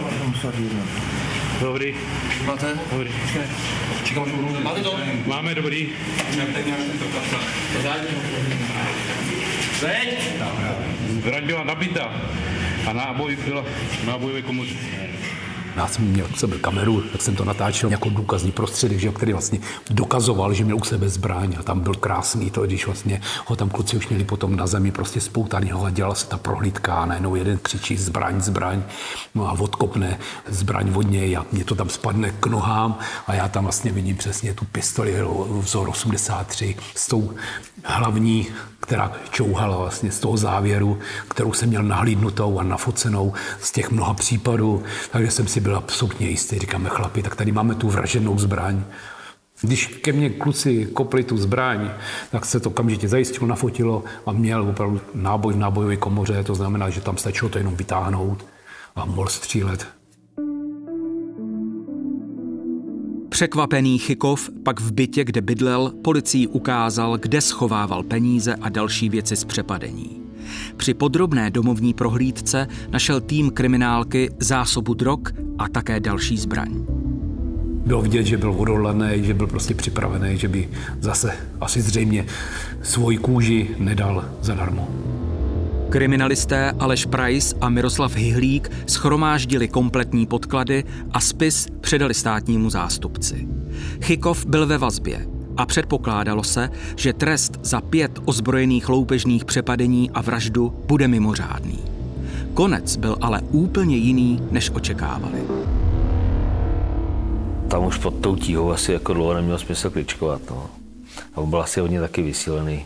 Dobrý, 1.61 1.95
Máte? 2.45 2.73
dobrý. 2.91 3.09
Máte 4.63 4.81
to? 4.83 4.99
Máme 5.25 5.55
dobrý. 5.55 5.89
Zeď? 9.79 10.19
Zbraň 11.09 11.45
byla 11.45 11.63
nabita 11.63 12.13
a 12.87 12.93
náboj 12.93 13.35
byla 13.45 13.63
v 14.01 14.05
nábojové 14.05 14.41
komoře. 14.41 14.73
Já 15.79 15.87
jsem 15.87 16.05
měl 16.05 16.27
u 16.33 16.35
sebe 16.35 16.57
kameru, 16.57 17.01
tak 17.01 17.21
jsem 17.21 17.35
to 17.35 17.45
natáčel 17.45 17.91
jako 17.91 18.09
důkazní 18.09 18.51
prostředek, 18.51 18.99
že, 18.99 19.11
který 19.11 19.33
vlastně 19.33 19.59
dokazoval, 19.89 20.53
že 20.53 20.63
měl 20.63 20.77
u 20.77 20.83
sebe 20.83 21.09
zbraň 21.09 21.55
a 21.59 21.63
tam 21.63 21.79
byl 21.79 21.93
krásný 21.93 22.51
to, 22.51 22.65
když 22.65 22.85
vlastně 22.85 23.21
ho 23.45 23.55
tam 23.55 23.69
kluci 23.69 23.97
už 23.97 24.07
měli 24.07 24.23
potom 24.23 24.55
na 24.55 24.67
zemi 24.67 24.91
prostě 24.91 25.21
spoutanýho 25.21 25.85
a 25.85 25.89
dělala 25.89 26.15
se 26.15 26.27
ta 26.27 26.37
prohlídka 26.37 26.95
a 26.95 27.05
najednou 27.05 27.35
jeden 27.35 27.57
křičí 27.57 27.97
zbraň, 27.97 28.41
zbraň 28.41 28.83
no 29.35 29.49
a 29.49 29.51
odkopne 29.51 30.19
zbraň 30.47 30.91
od 30.95 31.11
něj 31.11 31.37
a 31.37 31.45
mě 31.51 31.65
to 31.65 31.75
tam 31.75 31.89
spadne 31.89 32.31
k 32.31 32.45
nohám 32.45 32.99
a 33.27 33.33
já 33.33 33.47
tam 33.47 33.63
vlastně 33.63 33.91
vidím 33.91 34.17
přesně 34.17 34.53
tu 34.53 34.65
pistoli 34.65 35.15
vzor 35.59 35.89
83 35.89 36.75
s 36.95 37.07
tou 37.07 37.33
hlavní, 37.83 38.47
která 38.89 39.11
čouhala 39.29 39.77
vlastně 39.77 40.11
z 40.11 40.19
toho 40.19 40.37
závěru, 40.37 40.99
kterou 41.29 41.53
jsem 41.53 41.69
měl 41.69 41.83
nahlídnutou 41.83 42.59
a 42.59 42.63
nafocenou 42.63 43.33
z 43.61 43.71
těch 43.71 43.91
mnoha 43.91 44.13
případů, 44.13 44.83
takže 45.11 45.31
jsem 45.31 45.47
si 45.47 45.59
byl 45.59 45.75
absolutně 45.75 46.29
jistý. 46.29 46.59
Říkáme, 46.59 46.89
chlapi, 46.89 47.23
tak 47.23 47.35
tady 47.35 47.51
máme 47.51 47.75
tu 47.75 47.89
vraženou 47.89 48.39
zbraň. 48.39 48.83
Když 49.61 49.87
ke 49.87 50.11
mně 50.11 50.29
kluci 50.29 50.85
kopli 50.85 51.23
tu 51.23 51.37
zbraň, 51.37 51.91
tak 52.31 52.45
se 52.45 52.59
to 52.59 52.69
okamžitě 52.69 53.07
zajistilo, 53.07 53.47
nafotilo 53.47 54.03
a 54.25 54.31
měl 54.31 54.69
opravdu 54.69 55.01
náboj 55.13 55.53
v 55.53 55.57
nábojové 55.57 55.97
komoře, 55.97 56.43
to 56.43 56.55
znamená, 56.55 56.89
že 56.89 57.01
tam 57.01 57.17
stačilo 57.17 57.49
to 57.49 57.57
jenom 57.57 57.75
vytáhnout 57.75 58.45
a 58.95 59.05
mohl 59.05 59.29
střílet. 59.29 59.98
Překvapený 63.29 63.97
Chykov 63.97 64.49
pak 64.63 64.79
v 64.79 64.91
bytě, 64.91 65.23
kde 65.23 65.41
bydlel, 65.41 65.93
policii 66.01 66.47
ukázal, 66.47 67.17
kde 67.17 67.41
schovával 67.41 68.03
peníze 68.03 68.55
a 68.55 68.69
další 68.69 69.09
věci 69.09 69.35
z 69.35 69.43
přepadení. 69.45 70.21
Při 70.77 70.93
podrobné 70.93 71.49
domovní 71.49 71.93
prohlídce 71.93 72.67
našel 72.91 73.21
tým 73.21 73.51
kriminálky 73.51 74.29
zásobu 74.39 74.93
drog 74.93 75.19
a 75.57 75.69
také 75.69 75.99
další 75.99 76.37
zbraň. 76.37 76.85
Bylo 77.85 78.01
vidět, 78.01 78.23
že 78.23 78.37
byl 78.37 78.51
odhodlaný, 78.51 79.07
že 79.21 79.33
byl 79.33 79.47
prostě 79.47 79.73
připravený, 79.73 80.37
že 80.37 80.47
by 80.47 80.69
zase 80.99 81.31
asi 81.61 81.81
zřejmě 81.81 82.25
svoji 82.81 83.17
kůži 83.17 83.69
nedal 83.79 84.25
zadarmo. 84.41 84.87
Kriminalisté 85.89 86.71
Aleš 86.79 87.05
Price 87.05 87.55
a 87.61 87.69
Miroslav 87.69 88.15
Hyhlík 88.15 88.71
schromáždili 88.87 89.67
kompletní 89.67 90.25
podklady 90.25 90.83
a 91.11 91.19
spis 91.19 91.67
předali 91.81 92.13
státnímu 92.13 92.69
zástupci. 92.69 93.47
Chykov 94.01 94.45
byl 94.45 94.67
ve 94.67 94.77
vazbě 94.77 95.27
a 95.57 95.65
předpokládalo 95.65 96.43
se, 96.43 96.69
že 96.95 97.13
trest 97.13 97.59
za 97.63 97.81
pět 97.81 98.19
ozbrojených 98.25 98.89
loupežných 98.89 99.45
přepadení 99.45 100.11
a 100.11 100.21
vraždu 100.21 100.73
bude 100.87 101.07
mimořádný. 101.07 101.79
Konec 102.53 102.97
byl 102.97 103.17
ale 103.21 103.41
úplně 103.41 103.97
jiný, 103.97 104.43
než 104.51 104.69
očekávali. 104.69 105.43
Tam 107.67 107.85
už 107.85 107.97
pod 107.97 108.13
tou 108.21 108.35
tíhou 108.35 108.71
asi 108.71 108.91
jako 108.91 109.13
dlouho 109.13 109.33
nemělo 109.33 109.59
smysl 109.59 109.89
kličkovat. 109.89 110.41
No. 110.49 110.69
A 111.35 111.41
byl 111.41 111.61
asi 111.61 111.79
hodně 111.79 111.99
taky 111.99 112.21
vysílený. 112.21 112.85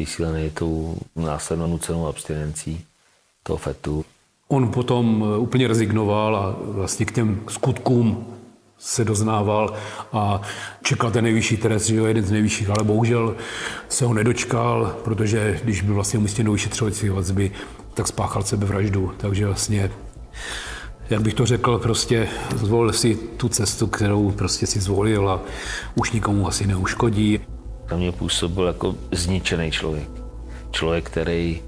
Vysílený 0.00 0.50
tou 0.50 0.96
následnou 1.16 1.66
nucenou 1.66 2.06
abstinencí 2.06 2.84
toho 3.42 3.56
fetu. 3.56 4.04
On 4.48 4.68
potom 4.68 5.24
eh, 5.24 5.38
úplně 5.38 5.68
rezignoval 5.68 6.36
a 6.36 6.56
vlastně 6.60 7.06
k 7.06 7.12
těm 7.12 7.40
skutkům 7.48 8.26
se 8.78 9.04
doznával 9.04 9.76
a 10.12 10.40
čekal 10.82 11.10
ten 11.10 11.24
nejvyšší 11.24 11.56
trest, 11.56 11.86
že 11.86 11.96
jo, 11.96 12.04
jeden 12.04 12.24
z 12.24 12.30
nejvyšších, 12.30 12.70
ale 12.70 12.84
bohužel 12.84 13.36
se 13.88 14.04
ho 14.04 14.14
nedočkal, 14.14 14.96
protože 15.04 15.60
když 15.64 15.82
byl 15.82 15.94
vlastně 15.94 16.18
umístěn 16.18 16.46
do 16.46 16.52
vyšetřovací 16.52 17.08
vazby, 17.08 17.52
tak 17.94 18.06
spáchal 18.08 18.42
sebevraždu, 18.42 19.12
takže 19.16 19.46
vlastně 19.46 19.90
jak 21.10 21.22
bych 21.22 21.34
to 21.34 21.46
řekl, 21.46 21.78
prostě 21.78 22.28
zvolil 22.56 22.92
si 22.92 23.14
tu 23.14 23.48
cestu, 23.48 23.86
kterou 23.86 24.30
prostě 24.30 24.66
si 24.66 24.80
zvolil 24.80 25.30
a 25.30 25.40
už 25.94 26.12
nikomu 26.12 26.48
asi 26.48 26.66
neuškodí. 26.66 27.40
Na 27.90 27.96
mě 27.96 28.12
působil 28.12 28.66
jako 28.66 28.94
zničený 29.12 29.70
člověk. 29.70 30.08
Člověk, 30.70 31.10
který 31.10 31.62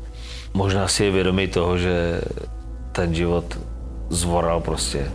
možná 0.55 0.89
si 0.89 1.05
je 1.05 1.11
vědomý 1.11 1.49
toho, 1.49 1.79
že 1.79 2.21
ten 2.93 3.15
život 3.15 3.59
zvoral 4.11 4.61
prostě. 4.61 5.11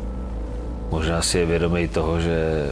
Možná 0.91 1.21
si 1.21 1.37
je 1.37 1.45
vědomý 1.45 1.87
toho, 1.87 2.19
že 2.19 2.69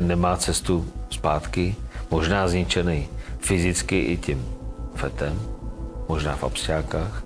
nemá 0.00 0.36
cestu 0.36 0.86
zpátky. 1.10 1.76
Možná 2.10 2.48
zničený 2.48 3.08
fyzicky 3.38 4.00
i 4.00 4.16
tím 4.16 4.46
fetem. 4.94 5.40
Možná 6.08 6.36
v 6.36 6.44
absťákách. 6.44 7.24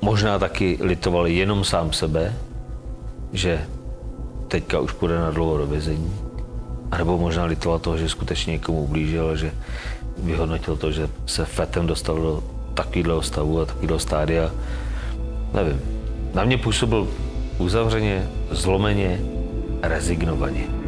Možná 0.00 0.38
taky 0.38 0.78
litoval 0.80 1.26
jenom 1.26 1.64
sám 1.64 1.92
sebe, 1.92 2.34
že 3.32 3.66
teďka 4.48 4.80
už 4.80 4.92
půjde 4.92 5.18
na 5.18 5.30
dlouho 5.30 5.58
do 5.58 5.66
vězení. 5.66 6.29
A 6.90 6.98
nebo 6.98 7.18
možná 7.18 7.44
litoval 7.44 7.78
toho, 7.78 7.98
že 7.98 8.08
skutečně 8.08 8.52
někomu 8.52 8.82
ublížil, 8.82 9.36
že 9.36 9.52
vyhodnotil 10.18 10.76
to, 10.76 10.92
že 10.92 11.08
se 11.26 11.44
fetem 11.44 11.86
dostal 11.86 12.16
do 12.16 12.42
takového 12.74 13.22
stavu 13.22 13.60
a 13.60 13.64
takového 13.64 13.98
stádia. 13.98 14.50
Nevím. 15.54 15.80
Na 16.34 16.44
mě 16.44 16.58
působil 16.58 17.08
uzavřeně, 17.58 18.28
zlomeně, 18.50 19.20
rezignovaně. 19.82 20.79